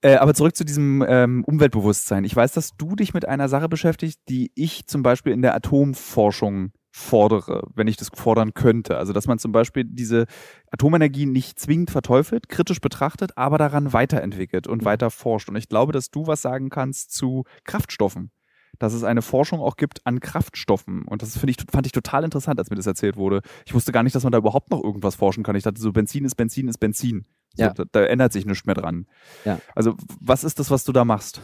[0.00, 2.22] Äh, aber zurück zu diesem ähm, Umweltbewusstsein.
[2.22, 5.56] Ich weiß, dass du dich mit einer Sache beschäftigst, die ich zum Beispiel in der
[5.56, 8.96] Atomforschung fordere, wenn ich das fordern könnte.
[8.96, 10.26] Also, dass man zum Beispiel diese
[10.70, 15.48] Atomenergie nicht zwingend verteufelt, kritisch betrachtet, aber daran weiterentwickelt und weiter forscht.
[15.48, 18.30] Und ich glaube, dass du was sagen kannst zu Kraftstoffen.
[18.78, 21.02] Dass es eine Forschung auch gibt an Kraftstoffen.
[21.02, 23.40] Und das ich, fand ich total interessant, als mir das erzählt wurde.
[23.66, 25.56] Ich wusste gar nicht, dass man da überhaupt noch irgendwas forschen kann.
[25.56, 27.26] Ich dachte so, Benzin ist Benzin ist Benzin.
[27.56, 27.72] So, Ja.
[27.72, 29.06] da, da ändert sich nichts mehr dran.
[29.44, 29.60] Ja.
[29.74, 31.40] Also, was ist das, was du da machst?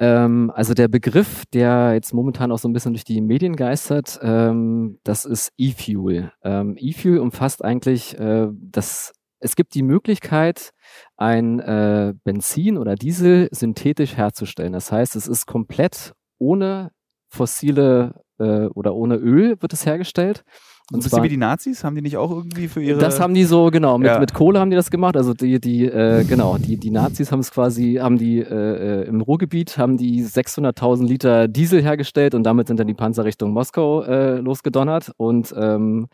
[0.00, 4.18] Ähm, also der Begriff, der jetzt momentan auch so ein bisschen durch die Medien geistert,
[4.22, 6.32] ähm, das ist E-Fuel.
[6.42, 10.70] Ähm, E-Fuel umfasst eigentlich äh, das es gibt die Möglichkeit,
[11.16, 14.74] ein äh, Benzin oder Diesel synthetisch herzustellen.
[14.74, 16.90] Das heißt, es ist komplett ohne
[17.30, 20.44] fossile äh, oder ohne Öl wird es hergestellt.
[20.92, 21.84] Und bisschen wie die Nazis?
[21.84, 22.98] Haben die nicht auch irgendwie für ihre.
[22.98, 24.18] Das haben die so, genau, mit, Ja.
[24.18, 25.16] mit Kohle haben die das gemacht.
[25.16, 29.06] Also die, die, äh, genau, die, die Nazis haben es quasi, haben die äh, äh,
[29.06, 33.52] im Ruhrgebiet, haben die 600.000 Liter Diesel hergestellt und damit sind dann die Panzer Richtung
[33.52, 35.12] Moskau äh, losgedonnert.
[35.16, 36.08] Und ähm,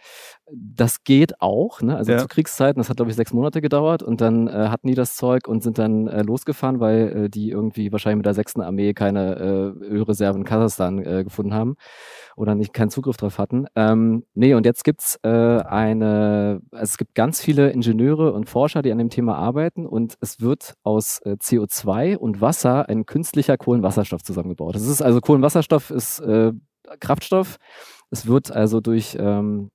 [0.52, 1.96] das geht auch, ne?
[1.96, 2.18] Also Ja.
[2.18, 5.16] zu Kriegszeiten, das hat glaube ich sechs Monate gedauert und dann äh, hatten die das
[5.16, 8.94] Zeug und sind dann äh, losgefahren, weil äh, die irgendwie wahrscheinlich mit der sechsten Armee
[8.94, 11.74] keine äh, Ölreserven in Kasachstan äh, gefunden haben
[12.36, 13.66] oder nicht keinen Zugriff drauf hatten.
[13.74, 18.82] Ähm, nee, und jetzt gibt's äh, eine, also es gibt ganz viele Ingenieure und Forscher,
[18.82, 23.56] die an dem Thema arbeiten und es wird aus äh, CO2 und Wasser ein künstlicher
[23.56, 24.76] Kohlenwasserstoff zusammengebaut.
[24.76, 26.52] Das ist also Kohlenwasserstoff ist äh,
[27.00, 27.56] Kraftstoff.
[28.10, 29.70] Es wird also durch ähm,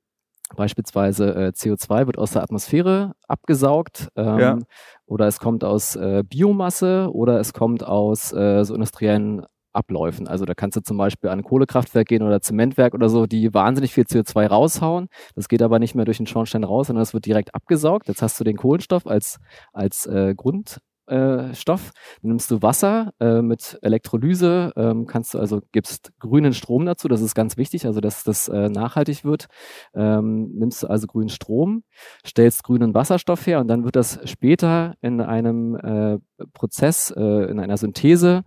[0.55, 4.57] beispielsweise äh, CO2 wird aus der Atmosphäre abgesaugt ähm, Ja.
[5.05, 10.27] oder es kommt aus äh, Biomasse oder es kommt aus äh, so industriellen Abläufen.
[10.27, 13.53] Also da kannst du zum Beispiel an ein Kohlekraftwerk gehen oder Zementwerk oder so, die
[13.53, 15.07] wahnsinnig viel CO2 raushauen.
[15.35, 18.09] Das geht aber nicht mehr durch den Schornstein raus, sondern es wird direkt abgesaugt.
[18.09, 19.37] Jetzt hast du den Kohlenstoff als,
[19.71, 20.79] als äh, Grund,
[21.11, 21.91] äh, Stoff.
[22.21, 27.07] Dann nimmst du Wasser äh, mit Elektrolyse, ähm, kannst du also gibst grünen Strom dazu,
[27.07, 29.47] das ist ganz wichtig, also dass das äh, nachhaltig wird.
[29.93, 31.83] Ähm, nimmst du also grünen Strom,
[32.25, 36.17] stellst grünen Wasserstoff her und dann wird das später in einem äh,
[36.53, 38.43] Prozess, äh, in einer Synthese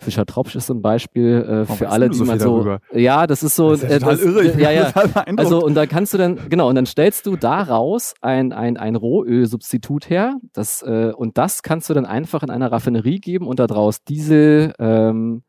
[0.00, 2.56] Fischer Tropsch ist so ein Beispiel äh, für alle, die so man so.
[2.56, 2.80] Darüber?
[2.92, 3.70] Ja, das ist so.
[3.70, 4.44] Das ist ja total das, irre.
[4.44, 4.92] Ich ja, ja.
[5.36, 8.96] Also und da kannst du dann genau und dann stellst du daraus ein ein ein
[8.96, 10.36] Rohölsubstitut her.
[10.52, 14.72] Das äh, und das kannst du dann einfach in einer Raffinerie geben und daraus Diesel.
[14.78, 15.42] Ähm,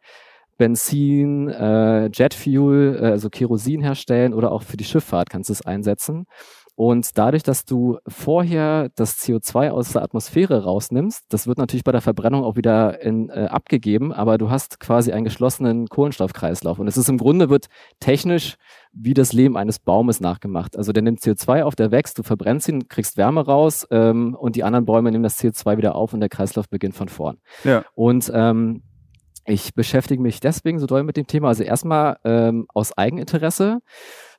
[0.57, 5.65] Benzin, äh, Jetfuel, äh, also Kerosin herstellen oder auch für die Schifffahrt kannst du es
[5.65, 6.27] einsetzen.
[6.81, 11.91] Und dadurch, dass du vorher das CO2 aus der Atmosphäre rausnimmst, das wird natürlich bei
[11.91, 16.79] der Verbrennung auch wieder in, äh, abgegeben, aber du hast quasi einen geschlossenen Kohlenstoffkreislauf.
[16.79, 17.67] Und es ist im Grunde wird
[17.99, 18.55] technisch
[18.93, 20.75] wie das Leben eines Baumes nachgemacht.
[20.75, 24.55] Also der nimmt CO2 auf, der wächst, du verbrennst ihn, kriegst Wärme raus ähm, und
[24.55, 27.37] die anderen Bäume nehmen das CO2 wieder auf und der Kreislauf beginnt von vorn.
[27.63, 27.85] Ja.
[27.93, 28.81] Und ähm,
[29.45, 31.49] ich beschäftige mich deswegen so doll mit dem Thema.
[31.49, 33.81] Also erstmal ähm, aus Eigeninteresse.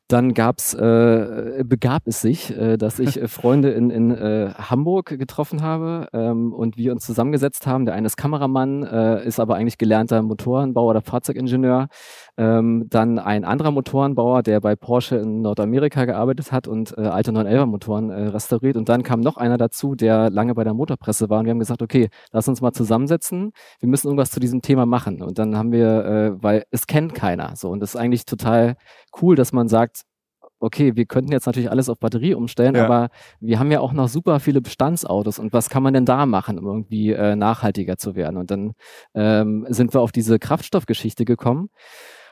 [0.08, 5.06] Dann gab's, äh, begab es sich, äh, dass ich äh, Freunde in, in äh, Hamburg
[5.06, 7.86] getroffen habe ähm, und wir uns zusammengesetzt haben.
[7.86, 11.88] Der eine ist Kameramann, äh, ist aber eigentlich gelernter Motorenbauer oder Fahrzeugingenieur.
[12.36, 17.66] Ähm, dann ein anderer Motorenbauer, der bei Porsche in Nordamerika gearbeitet hat und alte 911er
[17.66, 18.76] Motoren restauriert.
[18.76, 21.40] Und dann kam noch einer dazu, der lange bei der Motorpresse war.
[21.40, 23.52] Und wir haben gesagt, okay, lass uns mal zusammensetzen.
[23.80, 25.22] Wir müssen irgendwas zu diesem Thema machen.
[25.22, 27.54] Und dann haben wir, weil es kennt keiner.
[27.56, 28.76] So und das ist eigentlich total
[29.20, 30.02] cool, dass man sagt,
[30.60, 32.84] okay, wir könnten jetzt natürlich alles auf Batterie umstellen, ja.
[32.84, 36.24] aber wir haben ja auch noch super viele Bestandsautos und was kann man denn da
[36.24, 38.36] machen, um irgendwie äh, nachhaltiger zu werden?
[38.36, 38.72] Und dann
[39.14, 41.68] ähm, sind wir auf diese Kraftstoffgeschichte gekommen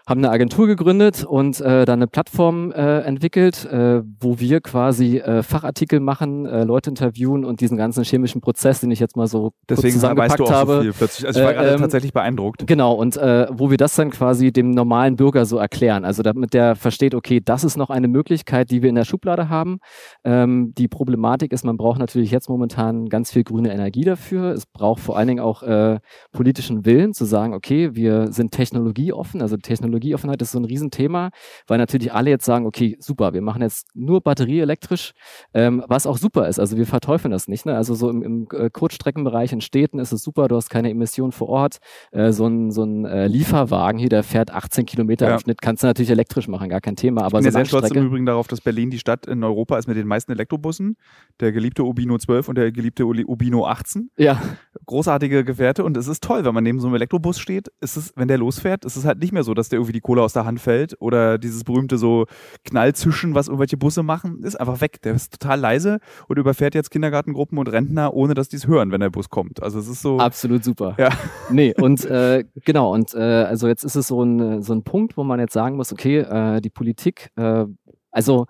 [0.06, 5.18] haben eine Agentur gegründet und äh, dann eine Plattform äh, entwickelt, äh, wo wir quasi
[5.18, 9.26] äh, Fachartikel machen, äh, Leute interviewen und diesen ganzen chemischen Prozess, den ich jetzt mal
[9.26, 10.74] so Deswegen zusammengepackt weißt du auch habe.
[10.76, 11.26] So viel plötzlich.
[11.26, 12.66] Also ich war äh, gerade ähm, tatsächlich beeindruckt.
[12.66, 16.04] Genau, und äh, wo wir das dann quasi dem normalen Bürger so erklären.
[16.04, 19.48] Also damit der versteht, okay, das ist noch eine Möglichkeit, die wir in der Schublade
[19.48, 19.78] haben.
[20.24, 24.52] Ähm, die Problematik ist, man braucht natürlich jetzt momentan ganz viel grüne Energie dafür.
[24.52, 25.98] Es braucht vor allen Dingen auch äh,
[26.32, 31.30] politischen Willen zu sagen, okay, wir sind technologieoffen, also Technologie Technologieoffenheit ist so ein Riesenthema,
[31.66, 35.12] weil natürlich alle jetzt sagen, okay, super, wir machen jetzt nur batterieelektrisch,
[35.54, 36.58] ähm, was auch super ist.
[36.58, 37.66] Also wir verteufeln das nicht.
[37.66, 37.76] Ne?
[37.76, 41.32] Also so im, im äh, Kurzstreckenbereich in Städten ist es super, du hast keine Emissionen
[41.32, 41.78] vor Ort.
[42.12, 45.34] Äh, so ein, so ein äh, Lieferwagen hier, der fährt 18 Kilometer ja.
[45.34, 47.22] im Schnitt, kannst du natürlich elektrisch machen, gar kein Thema.
[47.22, 49.78] Aber ich bin so sehr stolz im Übrigen darauf, dass Berlin die Stadt in Europa
[49.78, 50.96] ist mit den meisten Elektrobussen.
[51.40, 54.10] Der geliebte Ubino 12 und der geliebte Ubino 18.
[54.16, 54.40] Ja.
[54.86, 58.12] Großartige Gefährte und es ist toll, wenn man neben so einem Elektrobus steht, ist es,
[58.16, 60.32] wenn der losfährt, ist es halt nicht mehr so, dass der irgendwie die Kohle aus
[60.32, 62.26] der Hand fällt oder dieses berühmte so
[62.64, 65.02] Knallzischen, was irgendwelche Busse machen, ist einfach weg.
[65.02, 68.92] Der ist total leise und überfährt jetzt Kindergartengruppen und Rentner, ohne dass die es hören,
[68.92, 69.62] wenn der Bus kommt.
[69.62, 70.18] Also es ist so.
[70.18, 70.94] Absolut super.
[70.98, 71.10] Ja.
[71.50, 75.16] Nee, und äh, genau, und äh, also jetzt ist es so ein, so ein Punkt,
[75.16, 77.64] wo man jetzt sagen muss, okay, äh, die Politik, äh,
[78.10, 78.46] also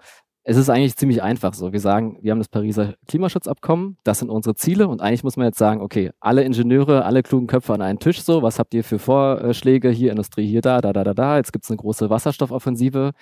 [0.50, 1.72] es ist eigentlich ziemlich einfach so.
[1.72, 5.46] Wir sagen, wir haben das Pariser Klimaschutzabkommen, das sind unsere Ziele und eigentlich muss man
[5.46, 8.82] jetzt sagen, okay, alle Ingenieure, alle klugen Köpfe an einen Tisch so, was habt ihr
[8.82, 11.36] für Vorschläge hier, Industrie hier, da, da, da, da, da.
[11.36, 13.12] Jetzt gibt es eine große Wasserstoffoffensive.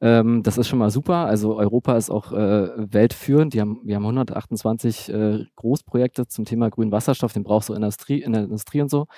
[0.00, 1.26] Ähm, das ist schon mal super.
[1.26, 3.52] Also Europa ist auch äh, weltführend.
[3.52, 8.22] Die haben, wir haben 128 äh, Großprojekte zum Thema grünen Wasserstoff, den in der Industrie,
[8.22, 9.08] in der Industrie und so.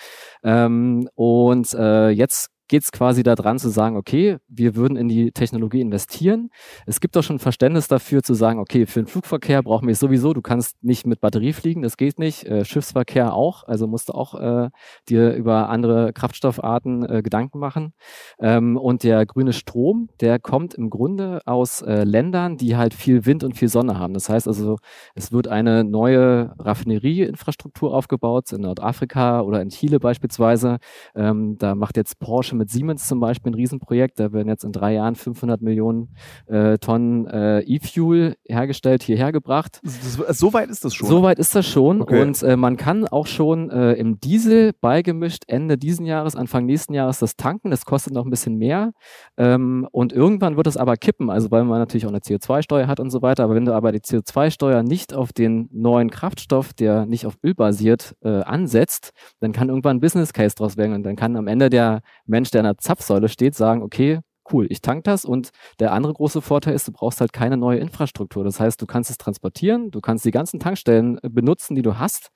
[0.43, 5.33] Ähm, und äh, jetzt geht es quasi daran zu sagen, okay, wir würden in die
[5.33, 6.51] Technologie investieren.
[6.87, 9.99] Es gibt auch schon Verständnis dafür zu sagen, okay, für den Flugverkehr brauchen wir es
[9.99, 12.45] sowieso, du kannst nicht mit Batterie fliegen, das geht nicht.
[12.45, 14.71] Äh, Schiffsverkehr auch, also musst du auch äh,
[15.09, 17.93] dir über andere Kraftstoffarten äh, Gedanken machen.
[18.39, 23.27] Ähm, und der grüne Strom, der kommt im Grunde aus äh, Ländern, die halt viel
[23.27, 24.15] Wind und viel Sonne haben.
[24.15, 24.77] Das heißt also,
[25.17, 30.79] es wird eine neue Raffinerieinfrastruktur aufgebaut in Nordafrika oder in Chile beispielsweise.
[31.17, 34.21] Ähm, da macht jetzt Porsche mit Siemens zum Beispiel ein Riesenprojekt.
[34.21, 36.15] Da werden jetzt in drei Jahren 500 Millionen
[36.47, 39.81] äh, Tonnen äh, E-Fuel hergestellt, hierher gebracht.
[39.83, 41.09] So weit ist das schon?
[41.09, 42.03] So weit ist das schon.
[42.03, 42.21] Okay.
[42.21, 46.93] Und äh, man kann auch schon äh, im Diesel beigemischt Ende diesen Jahres, Anfang nächsten
[46.93, 47.71] Jahres das tanken.
[47.71, 48.93] Das kostet noch ein bisschen mehr.
[49.39, 53.01] Ähm, und irgendwann wird es aber kippen, also weil man natürlich auch eine CO2-Steuer hat
[53.01, 53.45] und so weiter.
[53.45, 57.55] Aber wenn du aber die CO2-Steuer nicht auf den neuen Kraftstoff, der nicht auf Öl
[57.55, 61.47] basiert, äh, ansetzt, dann kann irgendwann ein Business Case draus werden und dann kann am
[61.47, 64.21] Ende der Mensch Mensch, der an der Zapfsäule steht, sagen, okay,
[64.53, 67.79] cool, ich tank das und der andere große Vorteil ist, du brauchst halt keine neue
[67.79, 68.45] Infrastruktur.
[68.45, 71.99] Das heißt, du kannst es transportieren, du kannst die ganzen Tankstellen äh, benutzen, die du
[71.99, 72.31] hast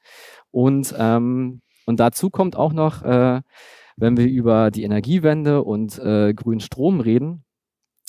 [0.50, 3.42] und, ähm, und dazu kommt auch noch, äh,
[3.96, 7.44] wenn wir über die Energiewende und äh, grünen Strom reden,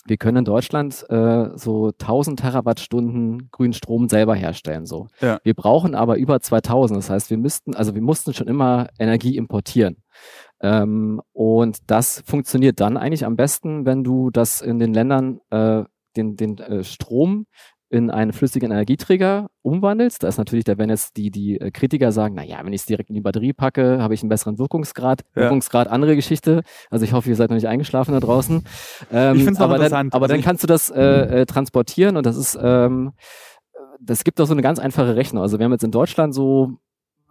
[0.07, 4.85] wir können in Deutschland äh, so 1000 Terawattstunden grünen Strom selber herstellen.
[4.85, 5.07] So.
[5.19, 5.39] Ja.
[5.43, 6.97] Wir brauchen aber über 2000.
[6.97, 9.97] Das heißt, wir müssten, also wir mussten schon immer Energie importieren.
[10.65, 15.83] Ähm, und das funktioniert dann eigentlich am besten, wenn du das in den Ländern äh,
[16.17, 17.45] den, den äh, Strom
[17.91, 20.23] in einen flüssigen Energieträger umwandelst.
[20.23, 22.87] Da ist natürlich, da wenn jetzt die, die äh, Kritiker sagen, naja, wenn ich es
[22.87, 25.21] direkt in die Batterie packe, habe ich einen besseren Wirkungsgrad.
[25.35, 25.43] Ja.
[25.43, 26.63] Wirkungsgrad, andere Geschichte.
[26.89, 28.63] Also ich hoffe, ihr seid noch nicht eingeschlafen da draußen.
[29.13, 30.13] Ähm, ich finde es aber interessant.
[30.13, 33.13] Dann, aber also dann kannst du das äh, äh, transportieren und das ist, ähm,
[34.01, 35.43] das gibt auch so eine ganz einfache Rechnung.
[35.43, 36.79] Also wir haben jetzt in Deutschland so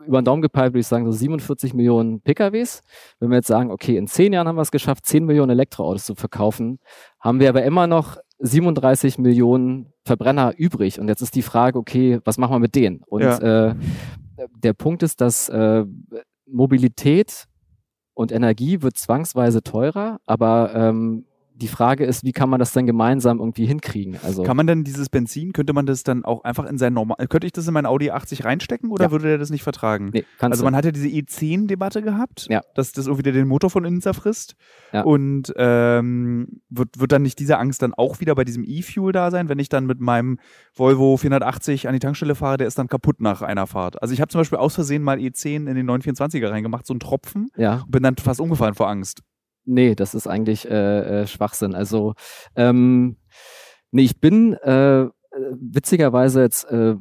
[0.06, 2.82] über den Daumen gepeilt, würde ich sagen, so 47 Millionen PKWs.
[3.20, 6.04] Wenn wir jetzt sagen, okay, in zehn Jahren haben wir es geschafft, 10 Millionen Elektroautos
[6.04, 6.78] zu verkaufen,
[7.20, 11.00] haben wir aber immer noch 37 Millionen Verbrenner übrig.
[11.00, 13.02] Und jetzt ist die Frage, okay, was machen wir mit denen?
[13.06, 13.68] Und ja.
[13.68, 13.74] äh,
[14.62, 15.84] der Punkt ist, dass äh,
[16.46, 17.46] Mobilität
[18.14, 21.24] und Energie wird zwangsweise teurer, aber ähm,
[21.56, 24.18] die Frage ist, wie kann man das dann gemeinsam irgendwie hinkriegen?
[24.24, 27.16] Also kann man denn dieses Benzin, könnte man das dann auch einfach in sein normal,
[27.28, 29.10] könnte ich das in mein Audi 80 reinstecken oder ja.
[29.12, 30.10] würde der das nicht vertragen?
[30.12, 32.60] Nee, also man hat ja diese E10-Debatte gehabt, ja.
[32.74, 34.56] dass das irgendwie den Motor von innen zerfrisst
[34.92, 35.02] ja.
[35.02, 39.30] und ähm, wird, wird dann nicht diese Angst dann auch wieder bei diesem E-Fuel da
[39.30, 40.38] sein, wenn ich dann mit meinem
[40.74, 44.02] Volvo 480 an die Tankstelle fahre, der ist dann kaputt nach einer Fahrt.
[44.02, 47.00] Also ich habe zum Beispiel aus Versehen mal E10 in den 924er reingemacht, so einen
[47.00, 47.82] Tropfen, ja.
[47.82, 49.22] und bin dann fast umgefallen vor Angst.
[49.64, 51.74] Nee, das ist eigentlich äh, äh, Schwachsinn.
[51.74, 52.14] Also,
[52.57, 53.16] ähm,
[53.90, 55.07] nee, ich bin äh,
[55.53, 56.96] witzigerweise jetzt äh,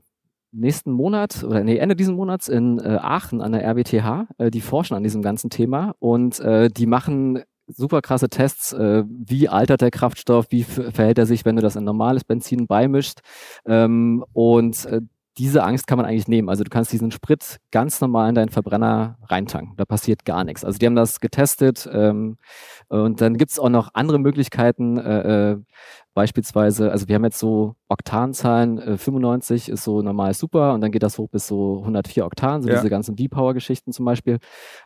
[0.52, 4.28] nächsten Monat oder nee, Ende diesen Monats in äh, Aachen an der RWTH.
[4.38, 9.04] Äh, die forschen an diesem ganzen Thema und äh, die machen super krasse Tests, äh,
[9.08, 13.20] wie altert der Kraftstoff, wie verhält er sich, wenn du das in normales Benzin beimischt.
[13.66, 15.02] Ähm, und äh,
[15.38, 16.50] diese Angst kann man eigentlich nehmen.
[16.50, 19.76] Also du kannst diesen Sprit ganz normal in deinen Verbrenner reintanken.
[19.78, 20.64] Da passiert gar nichts.
[20.64, 22.38] Also die haben das getestet ähm,
[22.88, 24.98] und dann gibt es auch noch andere Möglichkeiten.
[24.98, 25.58] Äh, äh,
[26.14, 30.92] beispielsweise, also wir haben jetzt so Oktanzahlen, äh, 95 ist so normal super und dann
[30.92, 32.76] geht das hoch bis so 104 Oktan, so ja.
[32.76, 34.38] diese ganzen V-Power-Geschichten zum Beispiel.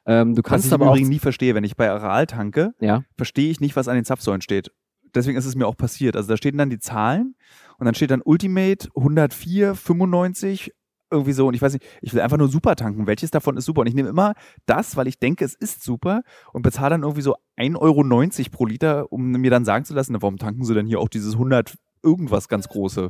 [0.06, 2.74] Ähm, du kannst was ich aber im Übrigen nie verstehe, wenn ich bei Aral tanke,
[2.80, 3.04] ja.
[3.18, 4.72] verstehe ich nicht, was an den Zapfsäulen steht.
[5.14, 6.16] Deswegen ist es mir auch passiert.
[6.16, 7.36] Also da stehen dann die Zahlen
[7.78, 10.72] und dann steht dann Ultimate 104, 95,
[11.12, 11.48] irgendwie so.
[11.48, 13.08] Und ich weiß nicht, ich will einfach nur super tanken.
[13.08, 13.82] Welches davon ist super?
[13.82, 14.34] Und ich nehme immer
[14.66, 16.22] das, weil ich denke, es ist super
[16.54, 20.16] und bezahle dann irgendwie so 1,90 Euro pro Liter, um mir dann sagen zu lassen,
[20.22, 23.10] warum tanken sie denn hier auch dieses 100 irgendwas ganz große?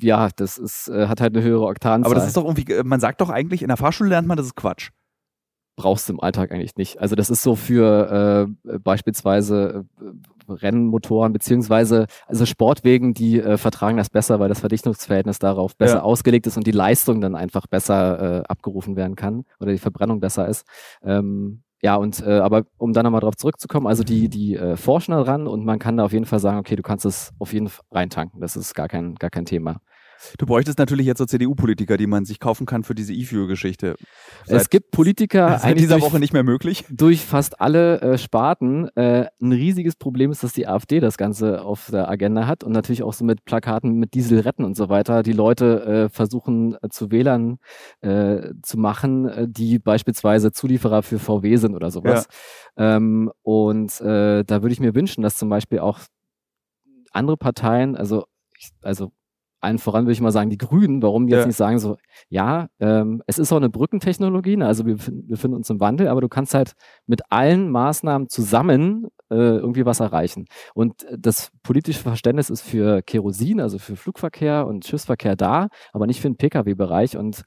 [0.00, 2.06] Ja, das ist, äh, hat halt eine höhere Oktanzahl.
[2.06, 4.36] Aber das ist doch irgendwie, äh, man sagt doch eigentlich, in der Fahrschule lernt man,
[4.36, 4.90] das ist Quatsch
[5.82, 7.00] brauchst du im Alltag eigentlich nicht.
[7.00, 13.96] Also das ist so für äh, beispielsweise äh, Rennmotoren beziehungsweise also Sportwegen, die äh, vertragen
[13.96, 16.02] das besser, weil das Verdichtungsverhältnis darauf besser ja.
[16.02, 20.20] ausgelegt ist und die Leistung dann einfach besser äh, abgerufen werden kann oder die Verbrennung
[20.20, 20.66] besser ist.
[21.02, 25.12] Ähm, ja, und äh, aber um dann nochmal drauf zurückzukommen, also die, die äh, forschen
[25.12, 27.68] daran und man kann da auf jeden Fall sagen, okay, du kannst es auf jeden
[27.68, 28.40] Fall reintanken.
[28.40, 29.80] Das ist gar kein, gar kein Thema.
[30.38, 33.96] Du bräuchtest natürlich jetzt so CDU-Politiker, die man sich kaufen kann für diese E-Fuel-Geschichte.
[34.46, 36.84] Es gibt Politiker seit dieser durch, Woche nicht mehr möglich.
[36.90, 38.88] Durch fast alle äh, Sparten.
[38.96, 42.72] Äh, ein riesiges Problem ist, dass die AfD das Ganze auf der Agenda hat und
[42.72, 45.22] natürlich auch so mit Plakaten mit Diesel retten und so weiter.
[45.22, 47.58] Die Leute äh, versuchen äh, zu Wählern
[48.00, 52.26] äh, zu machen, äh, die beispielsweise Zulieferer für VW sind oder sowas.
[52.76, 52.96] Ja.
[52.96, 56.00] Ähm, und da würde ich mir wünschen, dass zum Beispiel auch
[57.12, 58.24] andere Parteien, also
[58.82, 59.12] also
[59.62, 61.96] allen voran würde ich mal sagen, die Grünen, warum die jetzt nicht sagen so,
[62.28, 64.66] ja, ähm, es ist auch eine Brückentechnologie, ne?
[64.66, 66.72] also wir befinden uns im Wandel, aber du kannst halt
[67.06, 70.46] mit allen Maßnahmen zusammen äh, irgendwie was erreichen.
[70.74, 76.20] Und das politische Verständnis ist für Kerosin, also für Flugverkehr und Schiffsverkehr da, aber nicht
[76.20, 77.16] für den Pkw-Bereich.
[77.16, 77.42] Und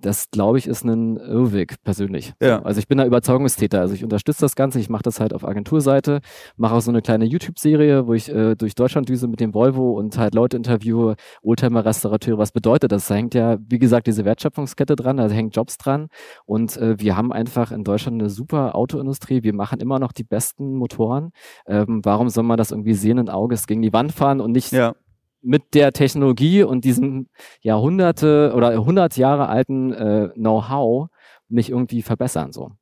[0.00, 2.32] das, glaube ich, ist ein Irrweg persönlich.
[2.40, 2.62] Ja.
[2.62, 3.80] Also ich bin da Überzeugungstäter.
[3.80, 4.78] Also ich unterstütze das Ganze.
[4.80, 6.20] Ich mache das halt auf Agenturseite,
[6.56, 9.92] mache auch so eine kleine YouTube-Serie, wo ich äh, durch Deutschland düse mit dem Volvo
[9.92, 12.38] und halt Leute interviewe, Oldtimer-Restaurateure.
[12.38, 13.08] Was bedeutet das?
[13.08, 16.08] Da hängt ja, wie gesagt, diese Wertschöpfungskette dran, da hängen Jobs dran.
[16.44, 19.42] Und äh, wir haben einfach in Deutschland eine super Autoindustrie.
[19.42, 21.30] Wir machen immer noch die besten Motoren.
[21.66, 24.94] Ähm, warum soll man das irgendwie sehenden Auges gegen die Wand fahren und nicht ja
[25.40, 27.28] mit der Technologie und diesem
[27.60, 31.08] Jahrhunderte oder 100 Jahre alten äh, Know-how
[31.48, 32.72] nicht irgendwie verbessern so.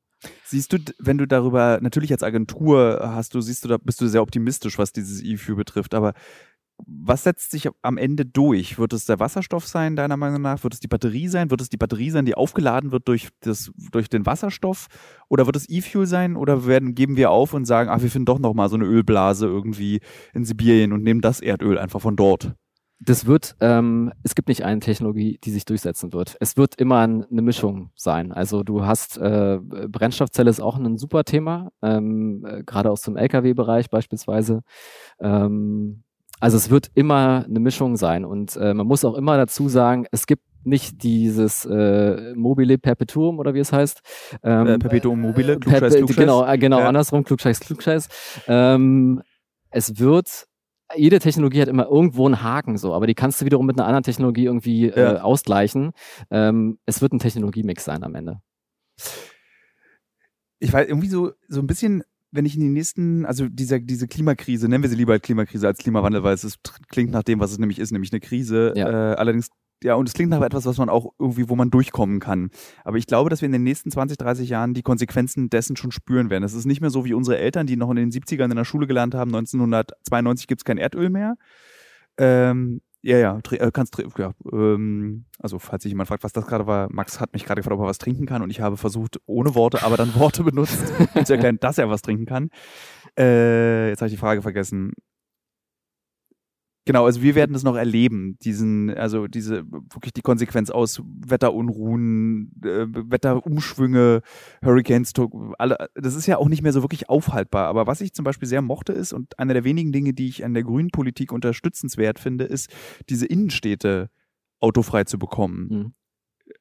[0.44, 4.08] Siehst du, wenn du darüber natürlich als Agentur hast du siehst du da bist du
[4.08, 6.14] sehr optimistisch, was dieses E-Fuel betrifft, aber
[6.84, 8.78] was setzt sich am Ende durch?
[8.78, 10.62] Wird es der Wasserstoff sein, deiner Meinung nach?
[10.62, 11.50] Wird es die Batterie sein?
[11.50, 14.88] Wird es die Batterie sein, die aufgeladen wird durch, das, durch den Wasserstoff?
[15.28, 16.36] Oder wird es E-Fuel sein?
[16.36, 19.46] Oder werden, geben wir auf und sagen, ach, wir finden doch nochmal so eine Ölblase
[19.46, 20.00] irgendwie
[20.34, 22.54] in Sibirien und nehmen das Erdöl einfach von dort?
[22.98, 26.36] Das wird, ähm, es gibt nicht eine Technologie, die sich durchsetzen wird.
[26.40, 28.32] Es wird immer eine Mischung sein.
[28.32, 33.16] Also du hast, äh, Brennstoffzelle ist auch ein super Thema, ähm, äh, gerade aus dem
[33.16, 34.62] Lkw-Bereich beispielsweise.
[35.20, 36.04] Ähm,
[36.40, 40.06] also es wird immer eine Mischung sein und äh, man muss auch immer dazu sagen,
[40.10, 44.00] es gibt nicht dieses äh, Mobile Perpetuum oder wie es heißt.
[44.42, 46.16] Ähm, äh, Perpetuum mobile, Klugscheiß, Klugscheiß.
[46.16, 46.88] Genau, äh, genau ja.
[46.88, 48.08] andersrum, Klugscheiß, Klugscheiß.
[48.48, 49.22] Ähm,
[49.70, 50.48] es wird
[50.94, 53.86] jede Technologie hat immer irgendwo einen Haken so, aber die kannst du wiederum mit einer
[53.86, 55.14] anderen Technologie irgendwie äh, ja.
[55.14, 55.92] äh, ausgleichen.
[56.30, 58.40] Ähm, es wird ein Technologiemix sein am Ende.
[60.58, 62.02] Ich weiß irgendwie so, so ein bisschen,
[62.32, 65.78] wenn ich in die nächsten, also diese, diese Klimakrise, nennen wir sie lieber Klimakrise als
[65.78, 66.58] Klimawandel, weil es ist,
[66.88, 68.72] klingt nach dem, was es nämlich ist, nämlich eine Krise.
[68.76, 69.12] Ja.
[69.12, 69.48] Äh, allerdings
[69.82, 72.50] ja, und es klingt nach etwas, was man auch irgendwie, wo man durchkommen kann.
[72.82, 75.92] Aber ich glaube, dass wir in den nächsten 20, 30 Jahren die Konsequenzen dessen schon
[75.92, 76.44] spüren werden.
[76.44, 78.64] Es ist nicht mehr so wie unsere Eltern, die noch in den 70ern in der
[78.64, 81.36] Schule gelernt haben, 1992 gibt es kein Erdöl mehr.
[82.16, 86.66] Ähm, ja, ja, äh, kannst, ja ähm, also falls sich jemand fragt, was das gerade
[86.66, 89.20] war, Max hat mich gerade gefragt, ob er was trinken kann und ich habe versucht,
[89.26, 92.50] ohne Worte, aber dann Worte benutzt, um zu erklären, dass er was trinken kann.
[93.18, 94.92] Äh, jetzt habe ich die Frage vergessen.
[96.86, 102.52] Genau, also wir werden das noch erleben, diesen, also diese, wirklich die Konsequenz aus Wetterunruhen,
[102.62, 104.22] äh, Wetterumschwünge,
[104.64, 105.12] Hurricanes,
[105.58, 107.66] alle, das ist ja auch nicht mehr so wirklich aufhaltbar.
[107.66, 110.44] Aber was ich zum Beispiel sehr mochte ist, und eine der wenigen Dinge, die ich
[110.44, 112.70] an der grünen Politik unterstützenswert finde, ist,
[113.10, 114.08] diese Innenstädte
[114.60, 115.68] autofrei zu bekommen.
[115.68, 115.94] Mhm.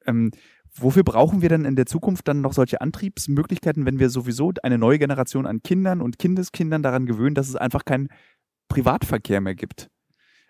[0.06, 0.30] Ähm,
[0.74, 4.76] wofür brauchen wir denn in der Zukunft dann noch solche Antriebsmöglichkeiten, wenn wir sowieso eine
[4.76, 8.08] neue Generation an Kindern und Kindeskindern daran gewöhnen, dass es einfach keinen
[8.66, 9.88] Privatverkehr mehr gibt?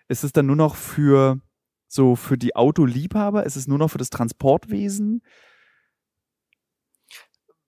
[0.07, 1.39] Ist es dann nur noch für
[1.87, 3.45] so für die Autoliebhaber?
[3.45, 5.21] Ist es nur noch für das Transportwesen?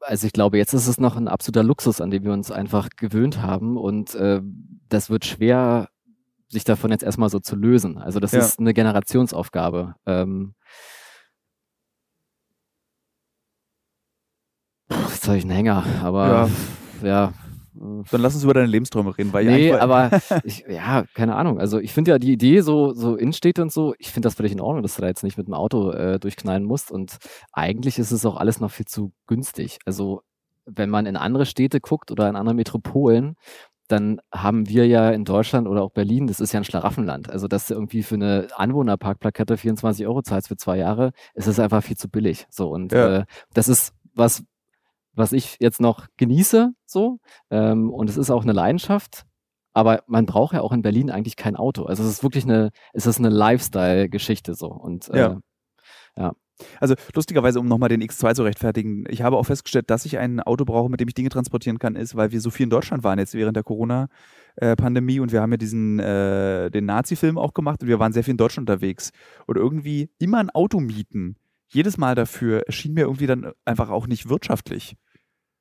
[0.02, 2.90] Also ich glaube, jetzt ist es noch ein absoluter Luxus, an dem wir uns einfach
[2.96, 4.42] gewöhnt haben und äh,
[4.88, 5.90] das wird schwer,
[6.48, 7.98] sich davon jetzt erstmal so zu lösen.
[7.98, 8.40] Also das ja.
[8.40, 9.96] ist eine Generationsaufgabe.
[10.06, 10.56] Ähm,
[14.90, 16.50] jetzt habe ich einen Hänger, aber
[17.02, 17.34] ja, ja
[17.80, 19.32] dann lass uns über deine Lebensträume reden.
[19.34, 20.12] Weil nee, aber
[20.44, 21.60] ich, ja, keine Ahnung.
[21.60, 24.52] Also ich finde ja die Idee so, so Innenstädte und so, ich finde das völlig
[24.52, 26.92] in Ordnung, dass du da jetzt nicht mit dem Auto äh, durchknallen musst.
[26.92, 27.18] Und
[27.54, 29.80] eigentlich ist es auch alles noch viel zu günstig.
[29.86, 30.22] Also
[30.66, 33.36] wenn man in andere Städte guckt oder in andere Metropolen,
[33.88, 37.30] dann haben wir ja in Deutschland oder auch Berlin, das ist ja ein Schlaraffenland.
[37.30, 41.60] Also, dass du irgendwie für eine Anwohnerparkplakette 24 Euro zahlst für zwei Jahre, ist es
[41.60, 42.46] einfach viel zu billig.
[42.52, 43.22] So, und ja.
[43.22, 44.44] äh, das ist was,
[45.14, 47.20] was ich jetzt noch genieße, so.
[47.50, 49.26] Ähm, und es ist auch eine Leidenschaft.
[49.74, 51.84] Aber man braucht ja auch in Berlin eigentlich kein Auto.
[51.84, 54.68] Also es ist wirklich eine, es ist eine Lifestyle-Geschichte so.
[54.68, 55.40] Und äh, ja.
[56.18, 56.34] ja.
[56.80, 60.40] Also lustigerweise, um nochmal den X2 zu rechtfertigen, ich habe auch festgestellt, dass ich ein
[60.42, 63.04] Auto brauche, mit dem ich Dinge transportieren kann, ist, weil wir so viel in Deutschland
[63.04, 67.82] waren jetzt während der Corona-Pandemie und wir haben ja diesen äh, den Nazi-Film auch gemacht
[67.82, 69.12] und wir waren sehr viel in Deutschland unterwegs.
[69.48, 71.38] Und irgendwie immer ein Auto mieten,
[71.70, 74.96] jedes Mal dafür, erschien mir irgendwie dann einfach auch nicht wirtschaftlich.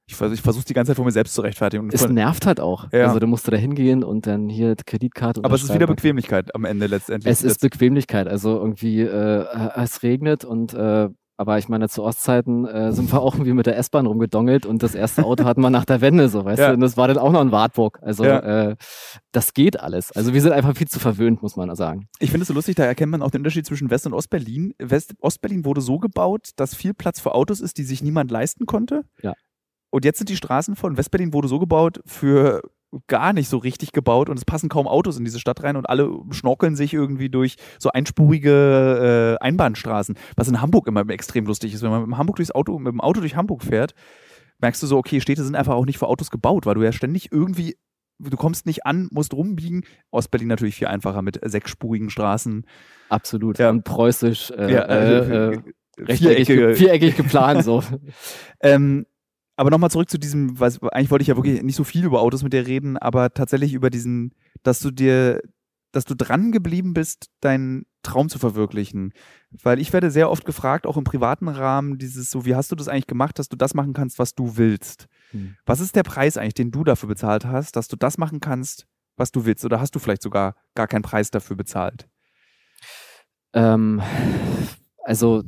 [0.08, 1.90] Ich, vers ich versuche die ganze Zeit vor mir selbst zu rechtfertigen.
[1.92, 2.90] Es nervt halt auch.
[2.92, 3.08] Ja.
[3.08, 5.44] Also du musst da hingehen und dann hier Kreditkarte.
[5.44, 7.30] Aber es ist wieder Bequemlichkeit am Ende letztendlich.
[7.30, 8.26] Es ist Bequemlichkeit.
[8.26, 9.44] Also irgendwie, äh,
[9.76, 13.66] es regnet und äh, aber ich meine, zu Ostzeiten äh, sind wir auch irgendwie mit
[13.66, 16.68] der S-Bahn rumgedongelt und das erste Auto hatten wir nach der Wende, so weißt ja.
[16.68, 16.74] du.
[16.74, 18.00] Und das war dann auch noch ein Wartburg.
[18.02, 18.70] Also ja.
[18.70, 18.76] äh,
[19.30, 20.10] das geht alles.
[20.10, 22.08] Also wir sind einfach viel zu verwöhnt, muss man sagen.
[22.18, 24.74] Ich finde es so lustig, da erkennt man auch den Unterschied zwischen West- und Ostberlin.
[24.80, 28.66] West Ostberlin wurde so gebaut, dass viel Platz für Autos ist, die sich niemand leisten
[28.66, 29.04] konnte.
[29.22, 29.34] Ja.
[29.90, 32.62] Und jetzt sind die Straßen von Westberlin wurde so gebaut für
[33.06, 35.88] gar nicht so richtig gebaut und es passen kaum Autos in diese Stadt rein und
[35.88, 41.74] alle schnorkeln sich irgendwie durch so einspurige äh, Einbahnstraßen, was in Hamburg immer extrem lustig
[41.74, 41.82] ist.
[41.82, 43.94] Wenn man mit dem, Hamburg durchs Auto, mit dem Auto durch Hamburg fährt,
[44.58, 46.92] merkst du so, okay, Städte sind einfach auch nicht für Autos gebaut, weil du ja
[46.92, 47.76] ständig irgendwie,
[48.18, 49.84] du kommst nicht an, musst rumbiegen.
[50.10, 52.64] Ostberlin natürlich viel einfacher mit sechsspurigen Straßen.
[53.10, 53.58] Absolut.
[53.58, 53.68] Ja.
[53.68, 55.60] Und preußisch, äh, ja, äh, äh,
[56.06, 57.82] viereckig, viereckig geplant so.
[58.60, 59.04] ähm,
[59.58, 62.20] aber nochmal zurück zu diesem, was, eigentlich wollte ich ja wirklich nicht so viel über
[62.20, 64.32] Autos mit dir reden, aber tatsächlich über diesen,
[64.62, 65.42] dass du dir,
[65.90, 69.12] dass du dran geblieben bist, deinen Traum zu verwirklichen.
[69.50, 72.76] Weil ich werde sehr oft gefragt, auch im privaten Rahmen, dieses so, wie hast du
[72.76, 75.08] das eigentlich gemacht, dass du das machen kannst, was du willst?
[75.32, 75.56] Hm.
[75.66, 78.86] Was ist der Preis eigentlich, den du dafür bezahlt hast, dass du das machen kannst,
[79.16, 79.64] was du willst?
[79.64, 82.08] Oder hast du vielleicht sogar gar keinen Preis dafür bezahlt?
[83.54, 84.00] Ähm,
[85.02, 85.42] also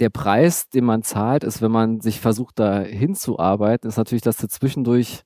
[0.00, 4.38] der Preis, den man zahlt, ist, wenn man sich versucht, da hinzuarbeiten, ist natürlich, dass
[4.38, 5.22] du zwischendurch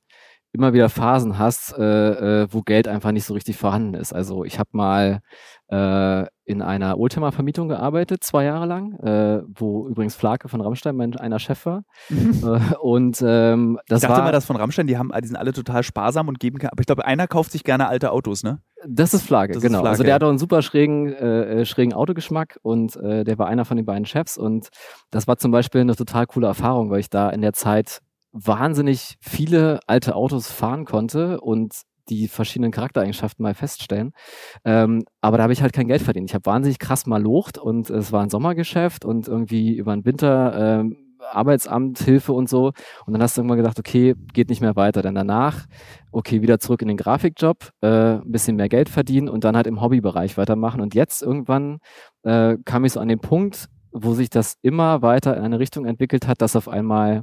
[0.53, 4.13] immer wieder Phasen hast, äh, äh, wo Geld einfach nicht so richtig vorhanden ist.
[4.13, 5.21] Also ich habe mal
[5.69, 11.17] äh, in einer Oldtimer-Vermietung gearbeitet, zwei Jahre lang, äh, wo übrigens Flake von Rammstein mein
[11.17, 11.85] einer Chef war.
[12.11, 15.37] äh, und ähm, das ich dachte war, mal, das von Rammstein, die haben, die sind
[15.37, 18.61] alle total sparsam und geben, aber ich glaube, einer kauft sich gerne alte Autos, ne?
[18.87, 19.81] Das ist Flagge, Das ist genau.
[19.81, 20.15] Flagge, also der ja.
[20.17, 23.79] hat auch einen super schrägen, äh, äh, schrägen Autogeschmack und äh, der war einer von
[23.79, 24.69] den beiden Chefs und
[25.11, 28.01] das war zum Beispiel eine total coole Erfahrung, weil ich da in der Zeit
[28.33, 34.13] wahnsinnig viele alte Autos fahren konnte und die verschiedenen Charaktereigenschaften mal feststellen.
[34.65, 36.31] Ähm, aber da habe ich halt kein Geld verdient.
[36.31, 40.81] Ich habe wahnsinnig krass malocht und es war ein Sommergeschäft und irgendwie über den Winter
[40.81, 40.97] ähm,
[41.33, 42.73] Arbeitsamt, Hilfe und so.
[43.07, 45.03] Und dann hast du irgendwann gedacht, okay, geht nicht mehr weiter.
[45.03, 45.67] Dann danach,
[46.13, 49.67] okay, wieder zurück in den Grafikjob, äh, ein bisschen mehr Geld verdienen und dann halt
[49.67, 50.81] im Hobbybereich weitermachen.
[50.81, 51.79] Und jetzt irgendwann
[52.23, 55.87] äh, kam ich so an den Punkt, wo sich das immer weiter in eine Richtung
[55.87, 57.23] entwickelt hat, dass auf einmal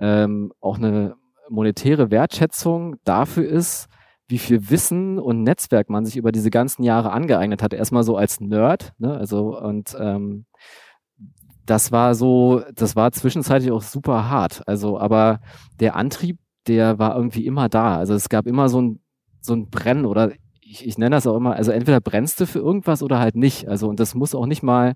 [0.00, 1.16] ähm, auch eine
[1.48, 3.88] monetäre Wertschätzung dafür ist,
[4.28, 7.74] wie viel Wissen und Netzwerk man sich über diese ganzen Jahre angeeignet hat.
[7.74, 9.16] Erstmal so als Nerd, ne?
[9.16, 10.46] Also und ähm,
[11.66, 14.62] das war so, das war zwischenzeitlich auch super hart.
[14.66, 15.40] Also, aber
[15.80, 17.96] der Antrieb, der war irgendwie immer da.
[17.96, 19.00] Also es gab immer so ein,
[19.40, 22.58] so ein Brennen oder ich, ich nenne das auch immer, also entweder brennst du für
[22.58, 23.68] irgendwas oder halt nicht.
[23.68, 24.94] Also und das muss auch nicht mal,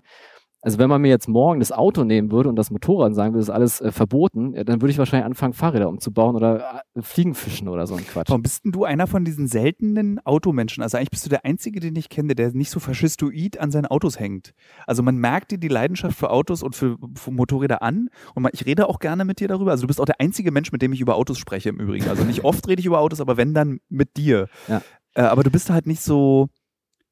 [0.67, 3.39] also wenn man mir jetzt morgen das Auto nehmen würde und das Motorrad sagen würde,
[3.39, 7.01] das ist alles äh, verboten, ja, dann würde ich wahrscheinlich anfangen, Fahrräder umzubauen oder äh,
[7.01, 8.27] Fliegenfischen oder so ein Quatsch.
[8.27, 10.83] Warum bist denn du einer von diesen seltenen Automenschen?
[10.83, 13.85] Also eigentlich bist du der Einzige, den ich kenne, der nicht so faschistoid an seinen
[13.85, 14.51] Autos hängt.
[14.85, 18.51] Also man merkt dir die Leidenschaft für Autos und für, für Motorräder an und man,
[18.53, 19.71] ich rede auch gerne mit dir darüber.
[19.71, 22.09] Also du bist auch der einzige Mensch, mit dem ich über Autos spreche im Übrigen.
[22.09, 24.49] Also nicht oft rede ich über Autos, aber wenn dann mit dir.
[24.67, 24.81] Ja.
[25.13, 26.49] Äh, aber du bist halt nicht so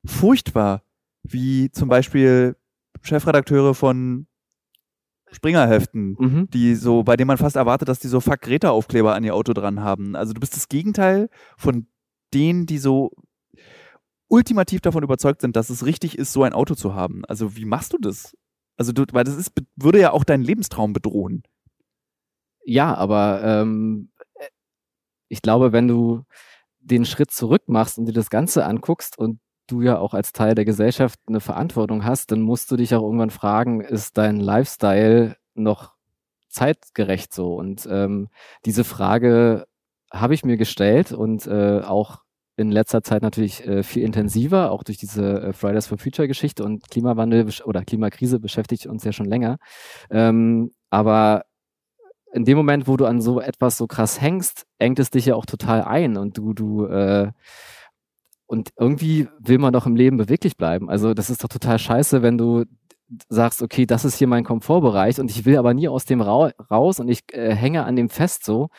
[0.04, 0.82] furchtbar
[1.24, 2.58] wie zum Beispiel
[3.06, 4.28] Chefredakteure von
[5.32, 6.50] Springerheften Mhm.
[6.52, 9.36] die so, bei denen man fast erwartet, dass die so Fuck Greta Aufkleber an ihr
[9.36, 10.16] Auto dran haben.
[10.16, 11.88] Also du bist das Gegenteil von
[12.34, 13.12] denen, die so
[14.28, 17.26] ultimativ davon überzeugt sind, dass es richtig ist, so ein Auto zu haben.
[17.26, 18.36] Also wie machst du das?
[18.78, 21.44] Also du, weil das ist, würde ja auch deinen Lebenstraum bedrohen.
[22.66, 24.12] Ja, aber ähm,
[25.30, 26.24] ich glaube, wenn du
[26.80, 30.56] den Schritt zurück machst und dir das Ganze anguckst und du ja auch als Teil
[30.56, 35.36] der Gesellschaft eine Verantwortung hast, dann musst du dich auch irgendwann fragen, ist dein Lifestyle
[35.54, 35.96] noch
[36.50, 37.56] zeitgerecht so?
[37.56, 38.30] Und ähm,
[38.66, 39.66] diese Frage
[40.12, 42.20] habe ich mir gestellt und äh, auch
[42.58, 46.64] in letzter Zeit natürlich äh, viel intensiver, auch durch diese äh, Fridays for Future Geschichte
[46.64, 49.58] und Klimawandel oder Klimakrise beschäftigt uns ja schon länger.
[50.10, 51.44] Ähm, aber
[52.32, 55.36] in dem Moment, wo du an so etwas so krass hängst, engt es dich ja
[55.36, 57.32] auch total ein und du, du, äh,
[58.48, 60.90] und irgendwie will man doch im Leben beweglich bleiben.
[60.90, 62.66] Also das ist doch total scheiße, wenn du
[63.30, 66.52] sagst, okay, das ist hier mein Komfortbereich und ich will aber nie aus dem Ra
[66.72, 68.70] raus und ich äh, hänge an dem fest so.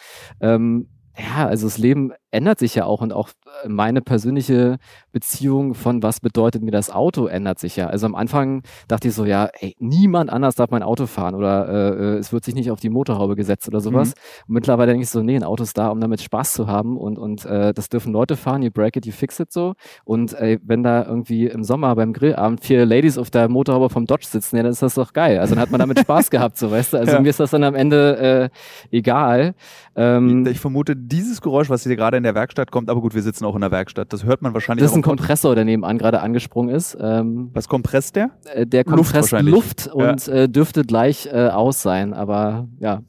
[0.41, 3.31] Ähm, ja, also das Leben ändert sich ja auch und auch
[3.65, 4.77] äh, meine persönliche
[5.13, 7.87] Beziehung von was bedeutet mir das Auto ändert sich ja.
[7.89, 11.69] Also am Anfang dachte ich so, ja, ey, niemand anders darf mein Auto fahren oder
[11.69, 14.13] äh, äh, es wird sich nicht auf die Motorhaube gesetzt oder sowas.
[14.47, 16.97] Und mittlerweile denke ich so, nee, ein Auto ist da, um damit Spaß zu haben
[16.99, 19.73] und, und äh, das dürfen Leute fahren, you break it, you fix it so.
[20.05, 24.05] Und ey, wenn da irgendwie im Sommer beim Grillabend vier Ladies auf der Motorhaube vom
[24.07, 25.39] Dodge sitzen, ja, dann ist das doch geil.
[25.39, 26.99] Also dann hat man damit Spaß gehabt, so weißt du.
[26.99, 27.21] Also Ja.
[27.21, 28.51] mir ist das dann am Ende
[28.93, 29.55] äh, egal.
[29.95, 33.23] Ähm, Ich vermute, dieses Geräusch, was hier gerade in der Werkstatt kommt, aber gut, wir
[33.23, 34.13] sitzen auch in der Werkstatt.
[34.13, 36.97] Das hört man wahrscheinlich das ist ein Kompressor, der nebenan gerade angesprungen ist.
[37.01, 38.31] Ähm, Was kompresst der?
[38.53, 39.55] äh, der Luft kompresst wahrscheinlich.
[39.55, 43.03] Luft und äh, dürfte gleich äh, aus sein, aber ja.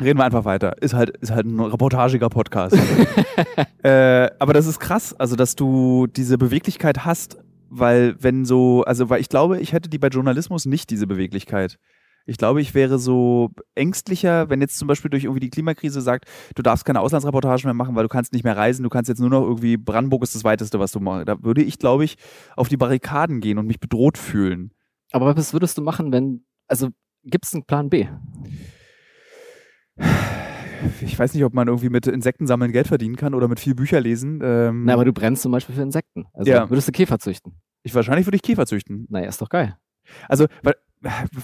[0.00, 0.80] Reden wir einfach weiter.
[0.82, 2.76] Ist halt, ist halt ein reportagiger Podcast.
[3.82, 7.38] äh, aber das ist krass, also dass du diese Beweglichkeit hast,
[7.70, 11.78] weil wenn so, also weil ich glaube, ich hätte die bei Journalismus nicht diese Beweglichkeit.
[12.28, 16.24] Ich glaube, ich wäre so ängstlicher, wenn jetzt zum Beispiel durch irgendwie die Klimakrise sagt,
[16.56, 19.20] du darfst keine Auslandsreportagen mehr machen, weil du kannst nicht mehr reisen, du kannst jetzt
[19.20, 21.28] nur noch irgendwie, Brandenburg ist das weiteste, was du machst.
[21.28, 22.16] Da würde ich, glaube ich,
[22.56, 24.72] auf die Barrikaden gehen und mich bedroht fühlen.
[25.12, 26.88] Aber was würdest du machen, wenn, also
[27.22, 28.06] gibt es einen Plan B?
[31.02, 34.00] Ich weiß nicht, ob man irgendwie mit Insektensammeln Geld verdienen kann oder mit viel Bücher
[34.00, 34.40] lesen.
[34.42, 36.26] Ähm, Na, aber du brennst zum Beispiel für Insekten.
[36.32, 36.68] Also Ja.
[36.68, 37.54] würdest du Käfer züchten?
[37.82, 39.06] ich, wahrscheinlich würde ich Käfer züchten.
[39.08, 39.76] Naja, ist doch geil.
[40.28, 40.74] Also, weil,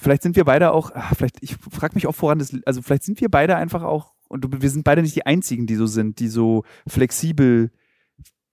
[0.00, 3.04] vielleicht sind wir beide auch, ah, vielleicht, ich frage mich auch, woran das, also vielleicht
[3.04, 6.18] sind wir beide einfach auch, und wir sind beide nicht die Einzigen, die so sind,
[6.18, 7.70] die so flexibel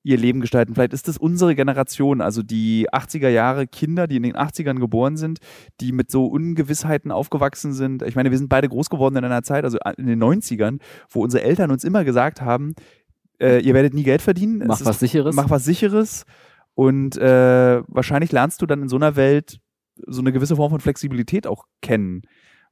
[0.03, 0.74] ihr Leben gestalten.
[0.76, 5.18] Vielleicht ist das unsere Generation, also die 80er Jahre Kinder, die in den 80ern geboren
[5.18, 5.39] sind,
[5.82, 8.01] die mit so Ungewissheiten aufgewachsen sind.
[8.03, 10.80] Ich meine, wir sind beide groß geworden in einer Zeit, also in den 90ern,
[11.10, 12.74] wo unsere Eltern uns immer gesagt haben,
[13.39, 14.64] äh, ihr werdet nie Geld verdienen.
[14.66, 15.36] Mach Es was ist, Sicheres.
[15.36, 16.26] Mach was Sicheres.
[16.76, 19.60] Und äh, wahrscheinlich lernst du dann in so einer Welt
[20.08, 22.22] so eine gewisse Form von Flexibilität auch kennen.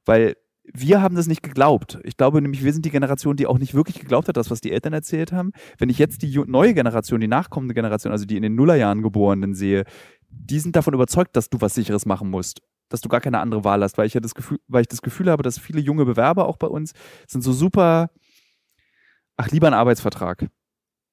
[0.04, 0.36] Weil
[0.72, 1.98] wir haben das nicht geglaubt.
[2.02, 4.60] Ich glaube nämlich, wir sind die Generation, die auch nicht wirklich geglaubt hat, das, was
[4.60, 5.52] die Eltern erzählt haben.
[5.78, 9.54] Wenn ich jetzt die neue Generation, die nachkommende Generation, also die in den Nullerjahren Geborenen
[9.54, 9.84] sehe,
[10.28, 12.60] die sind davon überzeugt, dass du was Sicheres machen musst.
[12.90, 15.02] Dass du gar keine andere Wahl hast, weil ich ja das Gefühl, weil ich das
[15.02, 16.92] Gefühl habe, dass viele junge Bewerber auch bei uns
[17.26, 18.10] sind so super,
[19.36, 20.48] ach, lieber ein Arbeitsvertrag.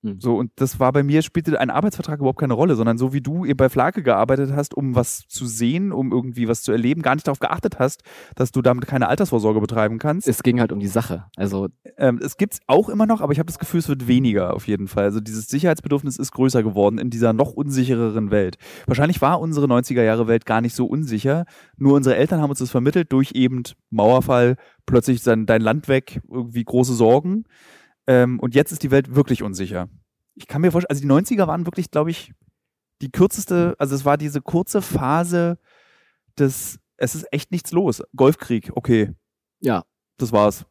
[0.06, 0.20] Hm.
[0.20, 3.22] So, und das war bei mir, spielte ein Arbeitsvertrag überhaupt keine Rolle, sondern so wie
[3.22, 7.16] du bei Flake gearbeitet hast, um was zu sehen, um irgendwie was zu erleben, gar
[7.16, 8.04] nicht darauf geachtet hast,
[8.36, 10.28] dass du damit keine Altersvorsorge betreiben kannst.
[10.28, 11.26] Es ging halt um die Sache.
[11.36, 14.08] Also ähm, es gibt es auch immer noch, aber ich habe das Gefühl, es wird
[14.08, 15.06] weniger auf jeden Fall.
[15.06, 18.58] Also dieses Sicherheitsbedürfnis ist größer geworden in dieser noch unsichereren Welt.
[18.86, 21.46] Wahrscheinlich war unsere 90er Jahre Welt gar nicht so unsicher,
[21.78, 26.22] nur unsere Eltern haben uns das vermittelt durch eben Mauerfall, plötzlich dein, dein Land weg,
[26.30, 27.46] irgendwie große Sorgen.
[28.08, 29.90] Ähm, und jetzt ist die Welt wirklich unsicher.
[30.36, 32.34] Ich kann mir vorstellen, also die 90er waren wirklich, glaube ich,
[33.02, 35.58] die kürzeste, also es war diese kurze Phase
[36.38, 38.04] des, es ist echt nichts los.
[38.16, 39.14] Golfkrieg, okay.
[39.60, 39.84] Ja.
[40.18, 40.66] Das war's.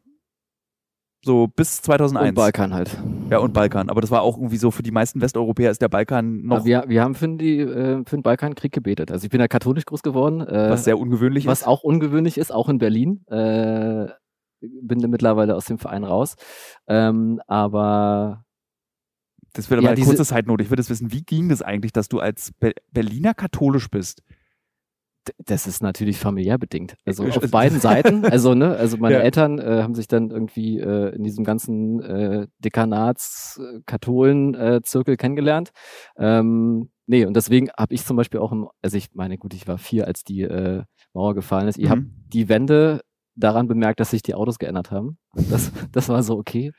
[1.23, 2.29] So bis 2001.
[2.29, 2.95] Und Balkan halt.
[3.31, 3.89] Ja, und Balkan.
[3.89, 6.65] Aber das war auch irgendwie so, für die meisten Westeuropäer ist der Balkan noch.
[6.65, 9.11] wir, wir haben für, die, äh, für den Balkankrieg gebetet.
[9.11, 10.41] Also ich bin ja katholisch groß geworden.
[10.41, 11.65] Äh, was sehr ungewöhnlich was ist.
[11.65, 13.25] Was auch ungewöhnlich ist, auch in Berlin.
[13.25, 14.09] Äh,
[14.81, 16.35] bin mittlerweile aus dem Verein raus.
[16.87, 18.45] Ähm, aber
[19.55, 20.63] das wird aber ja, eine kurze Zeitnote.
[20.63, 24.21] Ich würde es wissen, wie ging das eigentlich, dass du als Be Berliner katholisch bist?
[25.43, 26.97] Das ist natürlich familiär bedingt.
[27.05, 28.25] Also auf beiden Seiten.
[28.25, 29.21] Also, ne, also meine ja.
[29.21, 35.71] Eltern äh, haben sich dann irgendwie äh, in diesem ganzen äh, Dekanats-Katholen-Zirkel äh, kennengelernt.
[36.17, 39.67] Ähm, nee, und deswegen habe ich zum Beispiel auch, im, also ich meine, gut, ich
[39.67, 41.79] war vier, als die äh, Mauer gefallen ist.
[41.79, 41.89] Ich mhm.
[41.89, 43.01] habe die Wände
[43.35, 45.17] daran bemerkt, dass sich die Autos geändert haben.
[45.33, 46.71] Das, das war so, okay,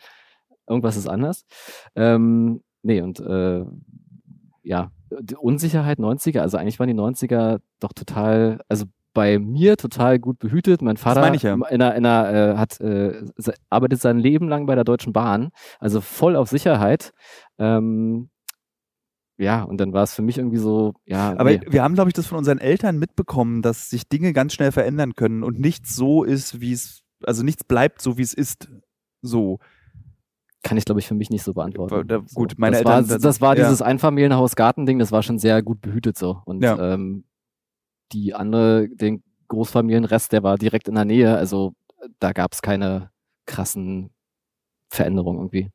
[0.68, 1.44] irgendwas ist anders.
[1.94, 3.64] Ähm, nee, und äh,
[4.62, 4.90] ja,
[5.20, 10.38] die Unsicherheit 90er, also eigentlich waren die 90er doch total, also bei mir total gut
[10.38, 10.82] behütet.
[10.82, 11.54] Mein Vater ja.
[11.54, 13.22] in einer, in einer, äh, hat, äh,
[13.70, 17.12] arbeitet sein Leben lang bei der Deutschen Bahn, also voll auf Sicherheit.
[17.58, 18.28] Ähm,
[19.38, 21.34] ja, und dann war es für mich irgendwie so, ja.
[21.36, 21.60] Aber nee.
[21.68, 25.14] wir haben, glaube ich, das von unseren Eltern mitbekommen, dass sich Dinge ganz schnell verändern
[25.14, 28.70] können und nichts so ist, wie es, also nichts bleibt so, wie es ist.
[29.20, 29.58] So.
[30.62, 32.08] Kann ich, glaube ich, für mich nicht so beantworten.
[32.08, 33.10] Da, gut, meine das Eltern.
[33.10, 33.64] War, das war ja.
[33.64, 36.40] dieses Einfamilienhaus-Garten-Ding, das war schon sehr gut behütet so.
[36.46, 36.94] Und ja.
[36.94, 37.24] ähm,
[38.12, 41.36] die andere, den Großfamilienrest, der war direkt in der Nähe.
[41.36, 41.74] Also
[42.18, 43.10] da gab es keine
[43.44, 44.10] krassen
[44.88, 45.70] Veränderungen irgendwie.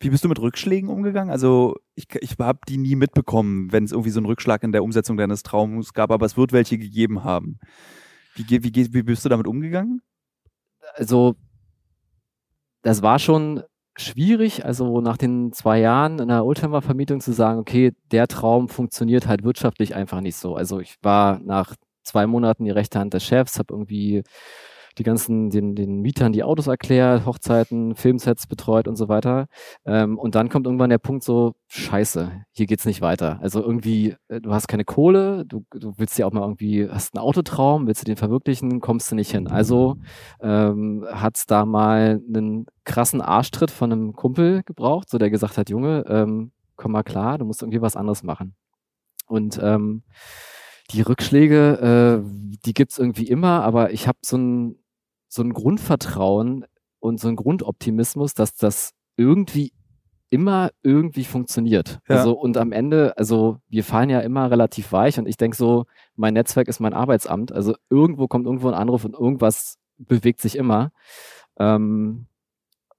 [0.00, 1.30] Wie bist du mit Rückschlägen umgegangen?
[1.30, 4.82] Also ich, ich habe die nie mitbekommen, wenn es irgendwie so einen Rückschlag in der
[4.82, 7.58] Umsetzung deines Traums gab, aber es wird welche gegeben haben.
[8.34, 10.02] Wie, wie, wie, bist du damit umgegangen?
[10.94, 11.36] Also
[12.82, 13.62] das war schon
[13.96, 19.26] schwierig, also nach den zwei Jahren in der Oldtimer-Vermietung zu sagen, okay, der Traum funktioniert
[19.26, 20.54] halt wirtschaftlich einfach nicht so.
[20.54, 24.22] Also ich war nach zwei Monaten die rechte Hand des Chefs, habe irgendwie
[24.98, 29.46] die ganzen, den, den Mietern die Autos erklärt, Hochzeiten, Filmsets betreut und so weiter.
[29.84, 33.38] Ähm, und dann kommt irgendwann der Punkt so, scheiße, hier geht's nicht weiter.
[33.42, 37.14] Also irgendwie, äh, du hast keine Kohle, du, du willst ja auch mal irgendwie, hast
[37.14, 39.48] einen Autotraum, willst du den verwirklichen, kommst du nicht hin.
[39.48, 39.96] Also
[40.40, 45.68] ähm, hat's da mal einen krassen Arschtritt von einem Kumpel gebraucht, so der gesagt hat,
[45.68, 48.54] Junge, ähm, komm mal klar, du musst irgendwie was anderes machen.
[49.26, 50.04] Und ähm,
[50.92, 54.76] die Rückschläge, äh, die gibt's irgendwie immer, aber ich habe so ein
[55.36, 56.64] so ein Grundvertrauen
[56.98, 59.72] und so ein Grundoptimismus, dass das irgendwie
[60.28, 62.00] immer irgendwie funktioniert.
[62.08, 62.16] Ja.
[62.16, 65.84] Also und am Ende, also wir fallen ja immer relativ weich und ich denke so,
[66.16, 67.52] mein Netzwerk ist mein Arbeitsamt.
[67.52, 70.90] Also irgendwo kommt irgendwo ein Anruf und irgendwas bewegt sich immer.
[71.58, 72.26] Ähm,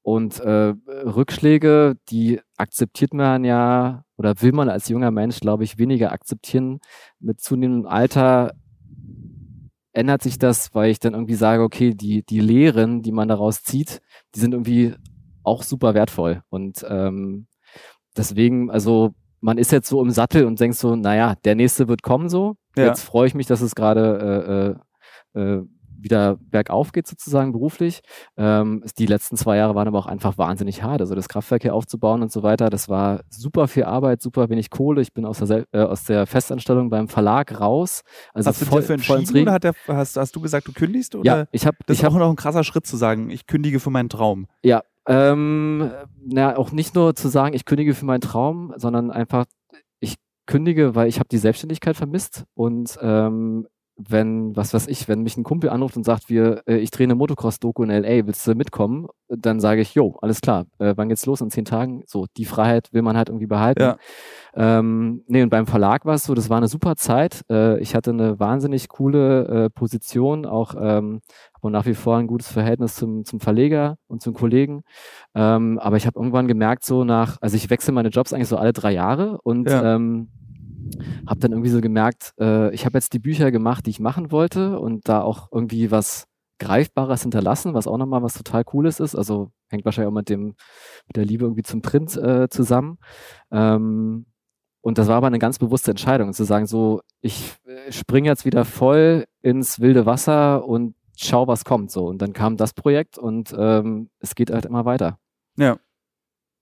[0.02, 5.78] und äh, Rückschläge, die akzeptiert man ja oder will man als junger Mensch, glaube ich,
[5.78, 6.80] weniger akzeptieren.
[7.20, 8.54] Mit zunehmendem Alter
[9.98, 13.64] ändert sich das, weil ich dann irgendwie sage, okay, die, die Lehren, die man daraus
[13.64, 14.02] zieht,
[14.36, 14.94] die sind irgendwie
[15.44, 16.42] auch super wertvoll.
[16.50, 17.48] Und ähm,
[18.16, 22.04] deswegen, also man ist jetzt so im Sattel und denkt so, naja, der nächste wird
[22.04, 22.56] kommen so.
[22.76, 22.86] Ja.
[22.86, 24.78] Jetzt freue ich mich, dass es gerade
[25.36, 25.64] äh, äh, äh
[25.98, 28.02] wieder bergauf geht sozusagen beruflich.
[28.38, 31.02] Ähm, die letzten zwei Jahre waren aber auch einfach wahnsinnig hart.
[31.02, 34.70] Also das Kraftwerk hier aufzubauen und so weiter, das war super viel Arbeit, super wenig
[34.70, 35.02] Kohle.
[35.02, 38.04] Ich bin aus der, äh, aus der Festanstellung beim Verlag raus.
[38.34, 41.16] Also hast voll, du dafür entschieden oder hat der, hast, hast, du gesagt, du kündigst?
[41.16, 41.26] Oder?
[41.26, 41.78] Ja, ich habe.
[41.86, 44.48] Das ich ist auch noch ein krasser Schritt zu sagen, ich kündige für meinen Traum.
[44.64, 45.92] Ja, ähm,
[46.26, 49.46] na, auch nicht nur zu sagen, ich kündige für meinen Traum, sondern einfach,
[50.02, 53.68] ich kündige, weil ich habe die Selbstständigkeit vermisst und ähm,
[53.98, 57.06] wenn, was weiß ich, wenn mich ein Kumpel anruft und sagt, wir, äh, ich drehe
[57.06, 59.08] eine Motocross-Doku in LA, willst du mitkommen?
[59.28, 61.42] Dann sage ich, jo, alles klar, äh, wann geht's los?
[61.42, 62.04] In zehn Tagen?
[62.06, 63.82] So, die Freiheit will man halt irgendwie behalten.
[63.82, 63.98] Ja.
[64.56, 67.42] Ähm, nee, und beim Verlag war es so, das war eine super Zeit.
[67.50, 71.22] Äh, ich hatte eine wahnsinnig coole äh, Position, auch ähm,
[71.68, 74.84] habe nach wie vor ein gutes Verhältnis zum, zum Verleger und zum Kollegen.
[75.36, 78.58] Ähm, aber ich habe irgendwann gemerkt, so nach, also ich wechsle meine Jobs eigentlich so
[78.58, 79.96] alle drei Jahre und ja.
[79.96, 80.30] ähm,
[81.28, 84.32] habe dann irgendwie so gemerkt, äh, ich habe jetzt die Bücher gemacht, die ich machen
[84.32, 86.28] wollte und da auch irgendwie was
[86.60, 89.16] Greifbares hinterlassen, was auch nochmal was total Cooles ist.
[89.16, 90.56] Also hängt wahrscheinlich auch mit dem
[91.08, 92.98] mit der Liebe irgendwie zum Print äh, zusammen.
[93.52, 94.26] Ähm,
[94.82, 98.46] und das war aber eine ganz bewusste Entscheidung, zu sagen, so, ich äh, springe jetzt
[98.46, 101.92] wieder voll ins wilde Wasser und schau, was kommt.
[101.92, 102.06] So.
[102.08, 105.20] Und dann kam das Projekt und ähm, es geht halt immer weiter.
[105.58, 105.78] Ja.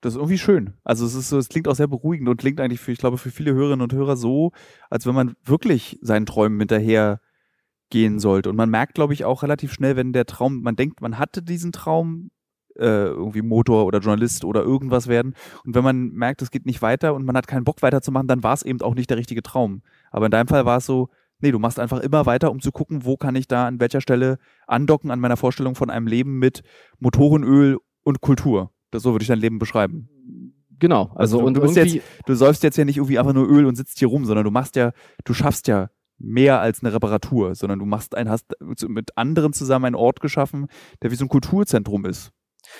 [0.05, 0.75] Das ist irgendwie schön.
[0.83, 3.17] Also es ist so, es klingt auch sehr beruhigend und klingt eigentlich für, ich glaube,
[3.17, 4.51] für viele Hörerinnen und Hörer so,
[4.91, 7.21] als wenn man wirklich seinen Träumen hinterher
[7.89, 8.51] gehen sollte.
[8.51, 11.41] Und man merkt, glaube ich, auch relativ schnell, wenn der Traum, man denkt, man hatte
[11.41, 12.29] diesen Traum,
[12.75, 15.33] äh, irgendwie Motor oder Journalist oder irgendwas werden.
[15.65, 18.43] Und wenn man merkt, es geht nicht weiter und man hat keinen Bock weiterzumachen, dann
[18.43, 19.81] war es eben auch nicht der richtige Traum.
[20.11, 22.71] Aber in deinem Fall war es so, nee, du machst einfach immer weiter, um zu
[22.71, 24.37] gucken, wo kann ich da an welcher Stelle
[24.67, 26.61] andocken an meiner Vorstellung von einem Leben mit
[26.99, 28.69] Motorenöl und Kultur.
[28.95, 30.09] Das so würde ich dein Leben beschreiben.
[30.79, 33.33] Genau, also, also du, und du, bist jetzt, du säufst jetzt ja nicht irgendwie einfach
[33.33, 34.91] nur Öl und sitzt hier rum, sondern du machst ja,
[35.23, 38.45] du schaffst ja mehr als eine Reparatur, sondern du machst ein, hast
[38.87, 40.67] mit anderen zusammen einen Ort geschaffen,
[41.01, 42.31] der wie so ein Kulturzentrum ist.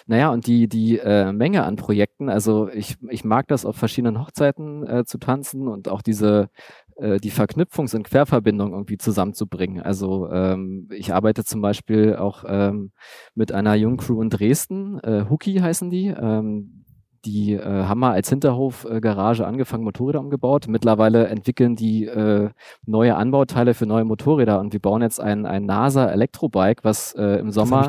[0.08, 4.20] Naja, und die, die äh, Menge an Projekten, also ich, ich mag das auf verschiedenen
[4.20, 6.50] Hochzeiten äh, zu tanzen und auch diese
[6.98, 9.82] äh, die Verknüpfungs- und Querverbindung irgendwie zusammenzubringen.
[9.82, 12.92] Also ähm, ich arbeite zum Beispiel auch ähm,
[13.34, 16.08] mit einer jungen Crew in Dresden, äh, Hookie heißen die.
[16.08, 16.85] Ähm,
[17.26, 20.68] die äh, haben mal als Hinterhofgarage äh, angefangen, Motorräder umgebaut.
[20.68, 22.50] Mittlerweile entwickeln die äh,
[22.86, 27.40] neue Anbauteile für neue Motorräder und wir bauen jetzt ein, ein NASA Elektrobike, was äh,
[27.40, 27.88] im Sommer,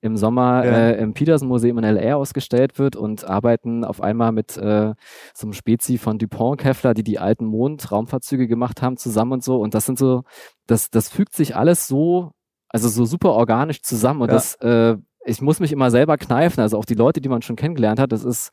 [0.00, 0.72] im Sommer ja.
[0.72, 4.94] äh, im Peterson Museum in LA ausgestellt wird und arbeiten auf einmal mit äh,
[5.34, 9.60] so einem Spezi von Dupont Kevlar, die die alten Mond-Raumfahrzeuge gemacht haben, zusammen und so.
[9.60, 10.22] Und das sind so,
[10.66, 12.32] das, das fügt sich alles so
[12.70, 14.34] also so super organisch zusammen und ja.
[14.34, 17.56] das äh, ich muss mich immer selber kneifen, also auch die Leute, die man schon
[17.56, 18.52] kennengelernt hat, das ist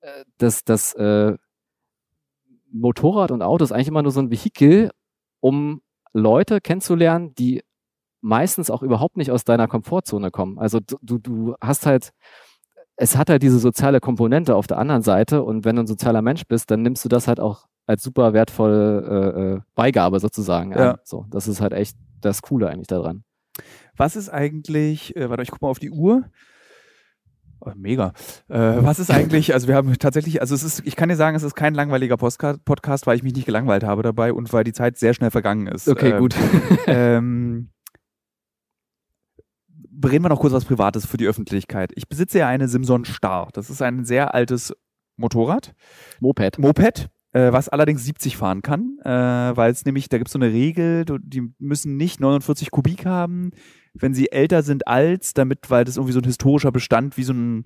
[0.00, 1.36] äh, das, das äh,
[2.72, 4.90] Motorrad und Auto ist eigentlich immer nur so ein Vehikel,
[5.40, 5.80] um
[6.12, 7.62] Leute kennenzulernen, die
[8.20, 10.58] meistens auch überhaupt nicht aus deiner Komfortzone kommen.
[10.58, 12.10] Also du, du hast halt,
[12.96, 16.22] es hat halt diese soziale Komponente auf der anderen Seite und wenn du ein sozialer
[16.22, 20.72] Mensch bist, dann nimmst du das halt auch als super wertvolle äh, äh Beigabe sozusagen
[20.72, 20.92] ja.
[20.92, 20.98] an.
[21.04, 23.22] So, das ist halt echt das Coole eigentlich daran.
[23.96, 26.24] Was ist eigentlich, äh, warte, ich guck mal auf die Uhr.
[27.60, 28.12] Oh, mega.
[28.48, 31.36] Äh, was ist eigentlich, also wir haben tatsächlich, also es ist, ich kann dir sagen,
[31.36, 34.74] es ist kein langweiliger Podcast, weil ich mich nicht gelangweilt habe dabei und weil die
[34.74, 35.88] Zeit sehr schnell vergangen ist.
[35.88, 36.36] Okay, ähm, gut.
[36.86, 37.70] ähm,
[40.04, 41.92] reden wir noch kurz was Privates für die Öffentlichkeit.
[41.96, 43.48] Ich besitze ja eine Simson Star.
[43.52, 44.74] Das ist ein sehr altes
[45.16, 45.74] Motorrad.
[46.20, 46.58] Moped.
[46.58, 50.38] Moped äh, was allerdings 70 fahren kann, äh, weil es nämlich, da gibt es so
[50.38, 53.50] eine Regel, die müssen nicht 49 Kubik haben,
[53.98, 57.32] wenn sie älter sind als, damit, weil das irgendwie so ein historischer Bestand, wie so
[57.32, 57.64] ein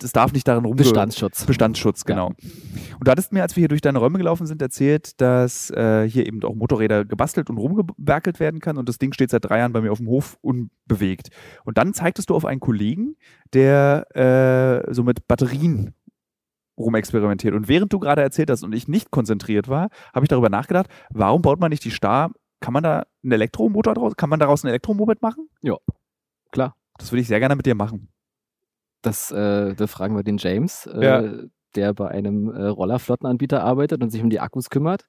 [0.00, 0.76] es darf nicht darin rum.
[0.76, 1.44] Bestandsschutz.
[1.44, 2.30] Bestandsschutz, genau.
[2.30, 2.50] Ja.
[2.98, 6.08] Und du hattest mir, als wir hier durch deine Räume gelaufen sind, erzählt, dass äh,
[6.08, 9.58] hier eben auch Motorräder gebastelt und rumgewerkelt werden kann und das Ding steht seit drei
[9.58, 11.28] Jahren bei mir auf dem Hof unbewegt.
[11.64, 13.16] Und dann zeigtest du auf einen Kollegen,
[13.52, 14.06] der
[14.86, 15.94] äh, so mit Batterien
[16.78, 17.54] rumexperimentiert.
[17.54, 20.88] Und während du gerade erzählt hast und ich nicht konzentriert war, habe ich darüber nachgedacht,
[21.10, 22.32] warum baut man nicht die Star?
[22.60, 24.16] Kann man da einen Elektromotor draus?
[24.16, 25.48] Kann man daraus ein Elektromoped machen?
[25.62, 25.76] Ja,
[26.52, 26.74] klar.
[26.98, 28.08] Das würde ich sehr gerne mit dir machen.
[29.02, 31.32] Das, äh, da fragen wir den James, äh, ja.
[31.74, 35.04] der bei einem äh, Rollerflottenanbieter arbeitet und sich um die Akkus kümmert.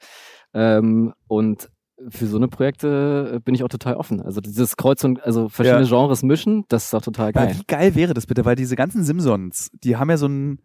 [0.53, 1.71] Ähm, und
[2.09, 4.21] für so eine Projekte äh, bin ich auch total offen.
[4.21, 5.89] Also dieses Kreuz und also verschiedene ja.
[5.89, 7.49] Genres mischen, das ist doch total geil.
[7.49, 8.45] Ja, wie geil wäre das bitte?
[8.45, 10.61] Weil diese ganzen Simsons, die haben ja so ein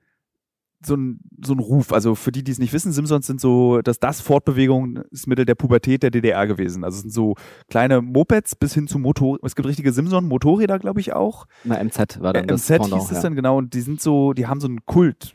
[0.86, 1.92] so ein, so ein Ruf.
[1.92, 6.02] Also für die, die es nicht wissen, Simpsons sind so, dass das Fortbewegungsmittel der Pubertät
[6.02, 6.84] der DDR gewesen.
[6.84, 7.34] Also es sind so
[7.68, 9.38] kleine Mopeds bis hin zu Motor.
[9.42, 11.46] Es gibt richtige Simpson-Motorräder, glaube ich auch.
[11.64, 13.22] Na, MZ war dann äh, das MZ Pendant, hieß es ja.
[13.22, 13.58] dann genau.
[13.58, 15.34] Und die sind so, die haben so einen Kult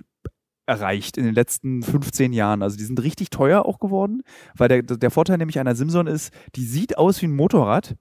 [0.68, 2.62] erreicht in den letzten 15 Jahren.
[2.62, 4.22] Also die sind richtig teuer auch geworden,
[4.56, 7.96] weil der, der Vorteil nämlich einer Simson ist, die sieht aus wie ein Motorrad,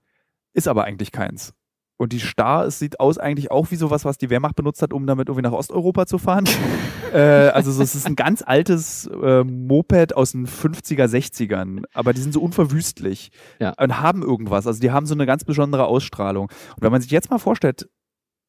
[0.53, 1.55] ist aber eigentlich keins.
[1.99, 4.93] Und die Star, es sieht aus eigentlich auch wie sowas, was die Wehrmacht benutzt hat,
[4.93, 6.45] um damit irgendwie nach Osteuropa zu fahren.
[7.15, 11.85] äh, also so, es ist ein ganz altes äh, Moped aus den 50er, 60ern.
[11.95, 13.31] Aber die sind so unverwüstlich
[13.61, 13.73] ja.
[13.81, 14.67] und haben irgendwas.
[14.67, 16.49] Also die haben so eine ganz besondere Ausstrahlung.
[16.49, 17.89] Und wenn man sich jetzt mal vorstellt,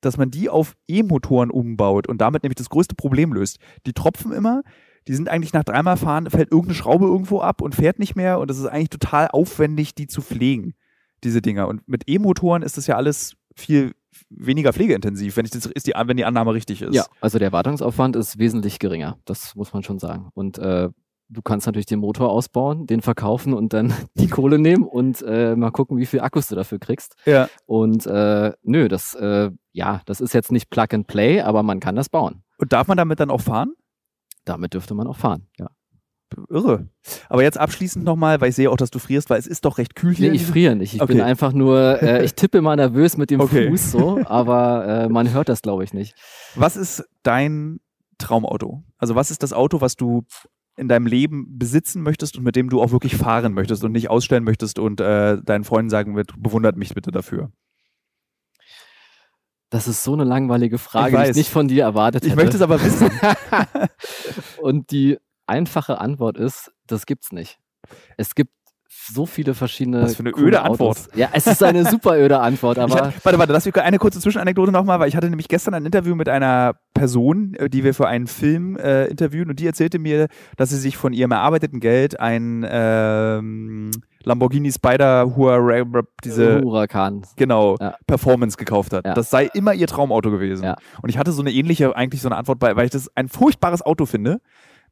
[0.02, 3.58] dass man die auf E-Motoren umbaut und damit nämlich das größte Problem löst.
[3.86, 4.62] Die tropfen immer,
[5.08, 8.40] die sind eigentlich nach dreimal fahren, fällt irgendeine Schraube irgendwo ab und fährt nicht mehr
[8.40, 10.76] und es ist eigentlich total aufwendig, die zu pflegen
[11.24, 11.68] diese Dinger.
[11.68, 13.94] Und mit E-Motoren ist das ja alles viel
[14.30, 16.96] weniger pflegeintensiv, wenn, ich das, ist die, wenn die Annahme richtig ist.
[16.96, 19.18] Ja, also der Wartungsaufwand ist wesentlich geringer.
[19.26, 20.30] Das muss man schon sagen.
[20.34, 20.90] Und äh,
[21.30, 25.56] du kannst natürlich den Motor ausbauen, den verkaufen und dann die Kohle nehmen und äh,
[25.56, 27.16] mal gucken, wie viel Akkus du dafür kriegst.
[27.26, 27.50] Ja.
[27.66, 31.80] Und äh, nö, das, äh, ja, das ist jetzt nicht Plug and Play, aber man
[31.80, 32.44] kann das bauen.
[32.58, 33.74] Und darf man damit dann auch fahren?
[34.46, 35.68] Damit dürfte man auch fahren, ja.
[36.50, 36.88] Irre.
[37.30, 39.78] Aber jetzt abschließend nochmal, weil ich sehe auch, dass du frierst, weil es ist doch
[39.78, 40.30] recht kühl hier.
[40.32, 40.94] Nee, ich friere nicht.
[40.96, 41.14] Ich Okay.
[41.14, 43.70] bin einfach nur, äh, ich tippe mal nervös mit dem Okay.
[43.70, 46.16] Fuß so, aber äh, man hört das, glaube ich, nicht.
[46.56, 47.80] Was ist dein
[48.18, 48.84] Traumauto?
[48.98, 50.24] Also was ist das Auto, was du
[50.76, 54.10] in deinem Leben besitzen möchtest und mit dem du auch wirklich fahren möchtest und nicht
[54.10, 57.52] ausstellen möchtest und äh, deinen Freunden sagen wird, bewundert mich bitte dafür.
[59.70, 61.30] Das ist so eine langweilige Frage, die weiß.
[61.32, 62.42] ich nicht von dir erwartet Ich hätte.
[62.42, 63.10] möchte es aber wissen.
[64.62, 65.18] Und die
[65.48, 67.60] einfache Antwort ist, das gibt's nicht.
[68.18, 68.52] Es gibt
[68.90, 70.02] so viele verschiedene.
[70.02, 71.06] Was für eine öde Autos.
[71.06, 71.18] Antwort.
[71.18, 74.20] Ja, es ist eine super öde Antwort, aber hatte, warte, warte, lass mich eine kurze
[74.20, 77.94] Zwischenanekdote nochmal, weil ich hatte nämlich gestern ein Interview mit einer Person, äh, die wir
[77.94, 80.28] für einen Film äh, interviewen und die erzählte mir,
[80.58, 83.92] dass sie sich von ihrem erarbeiteten Geld ein ähm,
[84.24, 85.84] Lamborghini Spider Huara,
[86.24, 87.26] diese Huracan.
[87.38, 87.96] genau Ja.
[88.08, 89.06] Performance gekauft hat.
[89.06, 89.14] Ja.
[89.14, 90.64] Das sei immer ihr Traumauto gewesen.
[90.64, 90.76] Ja.
[91.02, 93.30] Und ich hatte so eine ähnliche, eigentlich so eine Antwort bei, weil ich das ein
[93.30, 94.42] furchtbares Auto finde,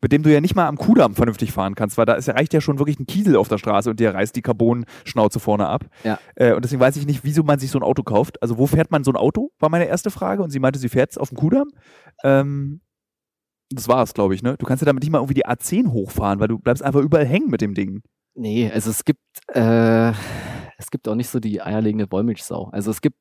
[0.05, 2.53] mit dem du ja nicht mal am Kudamm vernünftig fahren kannst, weil da ist, reicht
[2.53, 5.85] ja schon wirklich ein Kiesel auf der Straße und dir reißt die Carbon-Schnauze vorne ab.
[6.03, 6.19] Ja.
[6.35, 8.39] Äh, und deswegen weiß ich nicht, wieso man sich so ein Auto kauft.
[8.43, 10.43] Also wo fährt man so ein Auto, war meine erste Frage.
[10.43, 11.69] Und sie meinte, sie fährt es auf dem Kudamm.
[12.23, 12.81] Ähm,
[13.71, 14.55] das war es, glaube ich, ne?
[14.59, 17.25] Du kannst ja damit nicht mal irgendwie die A10 hochfahren, weil du bleibst einfach überall
[17.25, 18.03] hängen mit dem Ding.
[18.35, 19.23] Nee, also es gibt,
[19.55, 20.11] äh,
[20.77, 22.69] es gibt auch nicht so die eierlegende Wollmilchsau.
[22.71, 23.17] Also es gibt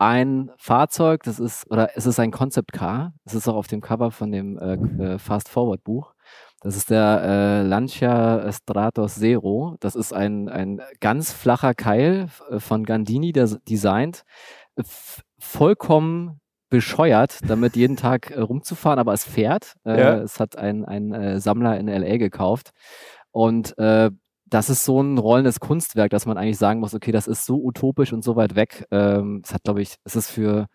[0.00, 3.12] ein Fahrzeug, das ist, oder es ist ein Concept Car.
[3.24, 6.14] Es ist auch auf dem Cover von dem äh, Fast Forward Buch.
[6.60, 9.76] Das ist der äh, Lancia Stratos Zero.
[9.80, 14.24] Das ist ein, ein ganz flacher Keil äh, von Gandini der, designt.
[15.38, 19.74] Vollkommen bescheuert, damit jeden Tag äh, rumzufahren, aber es fährt.
[19.84, 20.14] Äh, Ja.
[20.18, 22.70] Es hat ein, ein äh, Sammler in LA gekauft.
[23.32, 24.10] Und äh,
[24.46, 27.62] das ist so ein rollendes Kunstwerk, dass man eigentlich sagen muss, okay, das ist so
[27.62, 28.84] utopisch und so weit weg.
[28.90, 30.66] Ähm, es hat, glaube ich, es ist für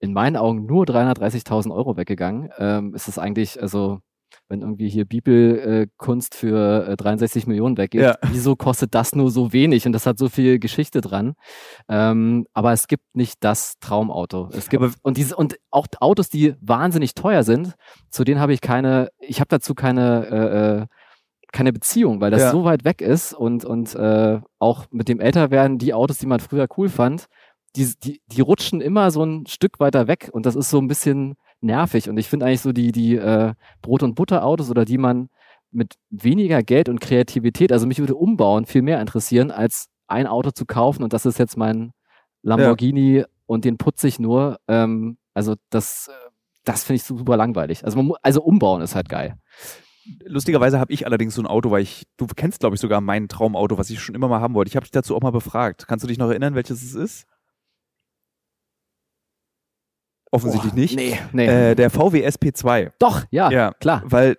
[0.00, 2.50] in meinen Augen nur 330.000 Euro weggegangen.
[2.58, 4.00] Ähm, es ist eigentlich, also
[4.48, 8.16] wenn irgendwie hier Bibelkunst äh, für äh, 63 Millionen weggeht, Ja.
[8.30, 11.34] wieso kostet das nur so wenig und das hat so viel Geschichte dran?
[11.88, 14.48] Ähm, aber es gibt nicht das Traumauto.
[14.52, 17.74] Es gibt Aber- und diese und auch Autos, die wahnsinnig teuer sind,
[18.10, 20.86] zu denen habe ich keine, ich habe dazu keine äh, äh,
[21.50, 22.50] keine Beziehung, weil das Ja.
[22.50, 26.40] so weit weg ist und und äh, auch mit dem Älterwerden die Autos, die man
[26.40, 27.26] früher cool fand,
[27.76, 30.88] die, die, die rutschen immer so ein Stück weiter weg und das ist so ein
[30.88, 32.08] bisschen nervig.
[32.08, 35.28] Und ich finde eigentlich so die, die äh, Brot- und Butter-Autos oder die man
[35.70, 40.50] mit weniger Geld und Kreativität, also mich würde Umbauen viel mehr interessieren, als ein Auto
[40.50, 41.92] zu kaufen und das ist jetzt mein
[42.42, 44.58] Lamborghini und den putze ich nur.
[44.68, 46.30] Ähm, also das, äh,
[46.64, 47.84] das finde ich super langweilig.
[47.84, 49.36] Also, man, also umbauen ist halt geil.
[50.24, 53.28] Lustigerweise habe ich allerdings so ein Auto, weil ich, du kennst, glaube ich, sogar mein
[53.28, 54.70] Traumauto, was ich schon immer mal haben wollte.
[54.70, 55.86] Ich habe dich dazu auch mal befragt.
[55.86, 57.26] Kannst du dich noch erinnern, welches es ist?
[60.30, 60.96] Offensichtlich Boah, nicht.
[60.96, 61.46] Nee, nee.
[61.70, 62.92] Äh, der VW SP2.
[62.98, 64.02] Doch, ja, ja, klar.
[64.04, 64.36] Weil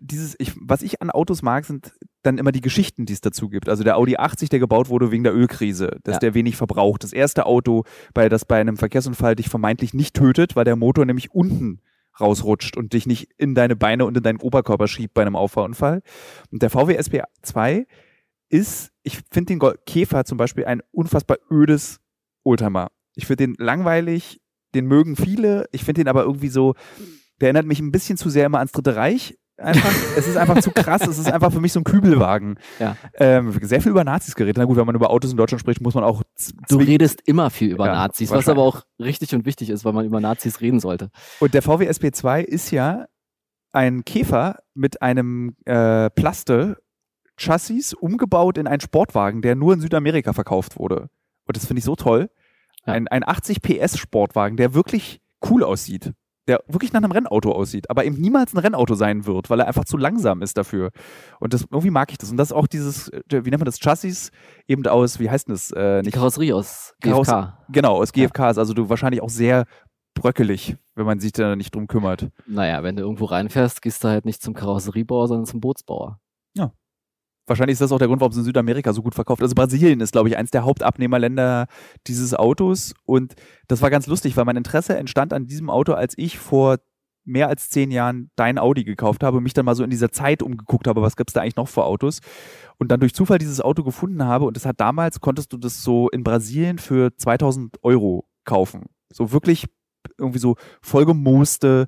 [0.00, 3.48] dieses, ich, was ich an Autos mag, sind dann immer die Geschichten, die es dazu
[3.48, 3.68] gibt.
[3.68, 6.20] Also der Audi 80, der gebaut wurde wegen der Ölkrise, dass Ja.
[6.20, 7.02] der wenig verbraucht.
[7.02, 11.04] Das erste Auto, bei, das bei einem Verkehrsunfall dich vermeintlich nicht tötet, weil der Motor
[11.04, 11.80] nämlich unten
[12.20, 16.02] rausrutscht und dich nicht in deine Beine und in deinen Oberkörper schiebt bei einem Auffahrunfall.
[16.50, 17.86] Und der VW SP2
[18.50, 22.00] ist, ich finde den Käfer zum Beispiel ein unfassbar ödes
[22.44, 22.88] Oldtimer.
[23.14, 24.41] Ich finde den langweilig,
[24.74, 25.66] den mögen viele.
[25.72, 26.74] Ich finde den aber irgendwie so,
[27.40, 29.38] der erinnert mich ein bisschen zu sehr immer ans Dritte Reich.
[29.58, 32.58] Einfach, es ist einfach zu krass, es ist einfach für mich so ein Kübelwagen.
[32.78, 32.96] Ja.
[33.14, 34.56] Ähm, sehr viel über Nazis geredet.
[34.58, 36.22] Na gut, wenn man über Autos in Deutschland spricht, muss man auch
[36.68, 39.92] Du redest immer viel über Ja, Nazis, was aber auch richtig und wichtig ist, weil
[39.92, 41.10] man über Nazis reden sollte.
[41.40, 43.06] Und der VW SP2 ist ja
[43.72, 50.78] ein Käfer mit einem äh, Plaste-Chassis umgebaut in einen Sportwagen, der nur in Südamerika verkauft
[50.78, 51.08] wurde.
[51.46, 52.30] Und das finde ich so toll.
[52.86, 52.94] Ja.
[52.94, 56.12] Ein, ein 80 PS Sportwagen, der wirklich cool aussieht.
[56.48, 59.68] Der wirklich nach einem Rennauto aussieht, aber eben niemals ein Rennauto sein wird, weil er
[59.68, 60.90] einfach zu langsam ist dafür.
[61.38, 62.32] Und das, irgendwie mag ich das.
[62.32, 64.32] Und das ist auch dieses, äh, wie nennt man das, Chassis,
[64.66, 65.70] eben aus, wie heißt denn das?
[65.70, 67.58] Äh, Die nicht, Karosserie aus GFK.
[67.70, 68.58] genau, aus GFKs.
[68.58, 69.66] Also du wahrscheinlich auch sehr
[70.14, 72.28] bröckelig, wenn man sich da nicht drum kümmert.
[72.46, 76.18] Naja, wenn du irgendwo reinfährst, gehst du halt nicht zum Karosseriebauer, sondern zum Bootsbauer.
[77.46, 79.42] Wahrscheinlich ist das auch der Grund, warum es in Südamerika so gut verkauft.
[79.42, 81.66] Also Brasilien ist, glaube ich, eins der Hauptabnehmerländer
[82.06, 82.94] dieses Autos.
[83.04, 83.34] Und
[83.68, 86.78] das war ganz lustig, weil mein Interesse entstand an diesem Auto, als ich vor
[87.24, 90.10] mehr als zehn Jahren dein Audi gekauft habe und mich dann mal so in dieser
[90.10, 92.20] Zeit umgeguckt habe, was gibt's da eigentlich noch für Autos.
[92.78, 94.44] Und dann durch Zufall dieses Auto gefunden habe.
[94.44, 98.86] Und das hat damals, konntest du das so in Brasilien für 2000 Euro kaufen.
[99.12, 99.66] So wirklich
[100.18, 101.86] irgendwie so vollgemooste,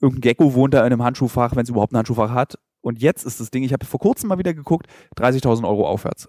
[0.00, 2.58] irgendein Gecko wohnt da in einem Handschuhfach, wenn es überhaupt ein Handschuhfach hat.
[2.86, 6.28] Und jetzt ist das Ding, ich habe vor kurzem mal wieder geguckt, 30.000 Euro aufwärts.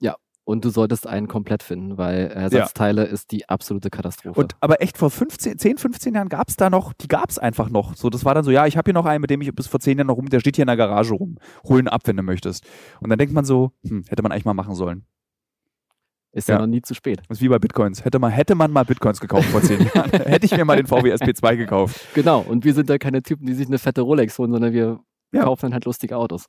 [0.00, 0.16] Ja.
[0.44, 3.10] Und du solltest einen komplett finden, weil Ersatzteile ja.
[3.10, 4.38] ist die absolute Katastrophe.
[4.38, 7.38] Und aber echt vor 15, 10, 15 Jahren gab es da noch, die gab es
[7.38, 7.96] einfach noch.
[7.96, 9.66] So, das war dann so, ja, ich habe hier noch einen, mit dem ich bis
[9.66, 11.38] vor 10 Jahren noch rum, der steht hier in der Garage rum.
[11.64, 12.66] Hol ihn ab, wenn du möchtest.
[13.00, 15.06] Und dann denkt man so, hm, hätte man eigentlich mal machen sollen.
[16.32, 16.56] Ist ja.
[16.56, 17.22] ja, noch nie zu spät.
[17.28, 18.04] Das ist wie bei Bitcoins.
[18.04, 20.86] Hätte man, hätte man mal Bitcoins gekauft vor zehn Jahren, hätte ich mir mal den
[20.86, 21.98] VW SP2 gekauft.
[22.12, 25.00] Genau, und wir sind da keine Typen, die sich eine fette Rolex holen, sondern wir
[25.32, 25.44] ja.
[25.44, 26.48] kaufen dann halt lustige Autos.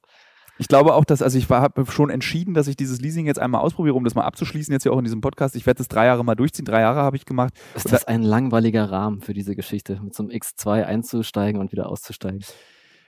[0.60, 3.62] Ich glaube auch, dass, also ich habe schon entschieden, dass ich dieses Leasing jetzt einmal
[3.62, 5.56] ausprobiere, um das mal abzuschließen, jetzt hier auch in diesem Podcast.
[5.56, 6.66] Ich werde das drei Jahre mal durchziehen.
[6.66, 7.54] Drei Jahre habe ich gemacht.
[7.76, 11.90] Ist das ein langweiliger Rahmen für diese Geschichte, mit so einem X2 einzusteigen und wieder
[11.90, 12.42] auszusteigen?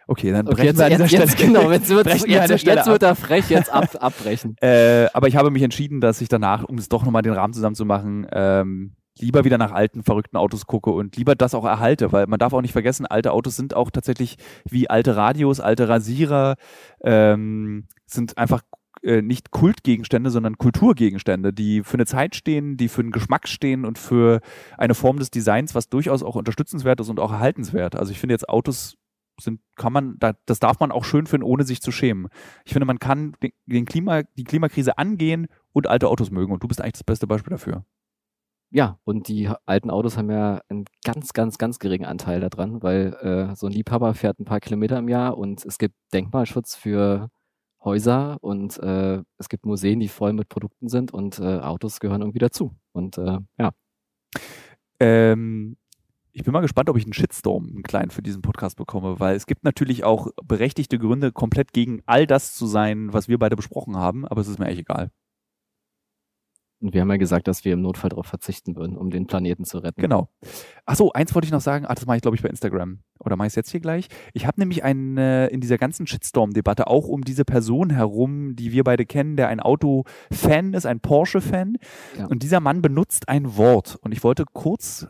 [0.08, 1.24] Okay, dann okay, brechen jetzt, wir an dieser Stelle.
[1.24, 4.56] Jetzt, genau, jetzt wird, jetzt, jetzt, jetzt wird er frech, jetzt ab, abbrechen.
[4.62, 7.54] äh, aber ich habe mich entschieden, dass ich danach, um es doch nochmal den Rahmen
[7.54, 12.28] zusammenzumachen, ähm, lieber wieder nach alten, verrückten Autos gucke und lieber das auch erhalte, weil
[12.28, 14.38] man darf auch nicht vergessen, alte Autos sind auch tatsächlich
[14.70, 16.56] wie alte Radios, alte Rasierer,
[17.02, 18.62] ähm, sind einfach
[19.04, 23.86] äh, nicht Kultgegenstände, sondern Kulturgegenstände, die für eine Zeit stehen, die für einen Geschmack stehen
[23.86, 24.42] und für
[24.78, 27.96] eine Form des Designs, was durchaus auch unterstützenswert ist und auch erhaltenswert.
[27.96, 28.98] Also ich finde jetzt Autos
[29.40, 32.30] sind, kann man, das darf man auch schön finden, ohne sich zu schämen.
[32.64, 33.36] Ich finde, man kann
[33.66, 37.28] den Klima, die Klimakrise angehen und alte Autos mögen und du bist eigentlich das beste
[37.28, 37.86] Beispiel dafür.
[38.76, 43.14] Ja, und die alten Autos haben ja einen ganz, ganz, ganz geringen Anteil daran, weil
[43.22, 47.30] äh, so ein Liebhaber fährt ein paar Kilometer im Jahr und es gibt Denkmalschutz für
[47.82, 52.20] Häuser und äh, es gibt Museen, die voll mit Produkten sind und äh, Autos gehören
[52.20, 52.76] irgendwie dazu.
[52.92, 53.72] Und äh, ja.
[55.00, 55.78] Ähm,
[56.34, 59.38] ich bin mal gespannt, ob ich einen Shitstorm, einen kleinen, für diesen Podcast bekomme, weil
[59.38, 63.56] es gibt natürlich auch berechtigte Gründe, komplett gegen all das zu sein, was wir beide
[63.56, 65.12] besprochen haben, aber es ist mir echt egal.
[66.86, 69.66] Und wir haben ja gesagt, dass wir im Notfall darauf verzichten würden, um den Planeten
[69.66, 70.00] zu retten.
[70.00, 70.30] Genau.
[70.86, 71.86] Achso, eins wollte ich noch sagen.
[71.88, 73.00] Ach, das mache ich, glaube ich, bei Instagram.
[73.18, 74.08] Oder mache ich es jetzt hier gleich?
[74.34, 78.72] Ich habe nämlich einen, äh, in dieser ganzen Shitstorm-Debatte auch um diese Person herum, die
[78.72, 81.78] wir beide kennen, der ein Auto-Fan ist, ein Porsche-Fan.
[82.20, 82.28] Ja.
[82.28, 83.98] Und dieser Mann benutzt ein Wort.
[84.02, 85.08] Und ich wollte kurz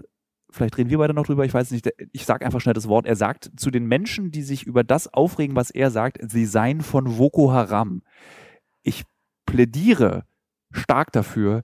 [0.49, 3.05] vielleicht reden wir beide noch drüber, ich weiß nicht, ich sage einfach schnell das Wort,
[3.05, 6.79] er sagt zu den Menschen, die sich über das aufregen, was er sagt, sie seien
[6.79, 8.03] von Boko Haram.
[8.81, 9.03] Ich
[9.45, 10.23] plädiere
[10.71, 11.63] stark dafür,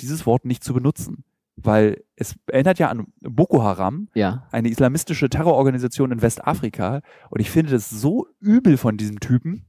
[0.00, 1.24] dieses Wort nicht zu benutzen,
[1.56, 4.46] weil es erinnert ja an Boko Haram, ja.
[4.52, 9.68] eine islamistische Terrororganisation in Westafrika und ich finde das so übel von diesem Typen,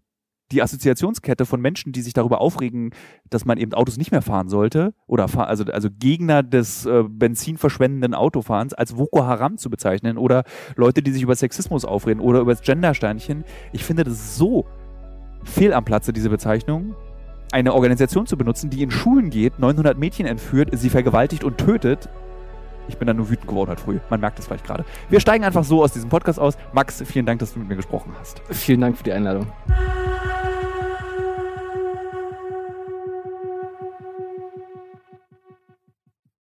[0.51, 2.91] die Assoziationskette von Menschen, die sich darüber aufregen,
[3.29, 8.13] dass man eben Autos nicht mehr fahren sollte oder also, also Gegner des äh, benzinverschwendenden
[8.13, 10.43] Autofahrens als Boko Haram zu bezeichnen oder
[10.75, 13.43] Leute, die sich über Sexismus aufreden oder über das Gendersternchen.
[13.73, 14.65] Ich finde das so
[15.43, 16.95] fehl am Platze, diese Bezeichnung.
[17.51, 22.09] Eine Organisation zu benutzen, die in Schulen geht, 900 Mädchen entführt, sie vergewaltigt und tötet.
[22.87, 23.99] Ich bin da nur wütend geworden heute früh.
[24.09, 24.85] Man merkt es vielleicht gerade.
[25.09, 26.57] Wir steigen einfach so aus diesem Podcast aus.
[26.73, 28.41] Max, vielen Dank, dass du mit mir gesprochen hast.
[28.49, 29.47] Vielen Dank für die Einladung.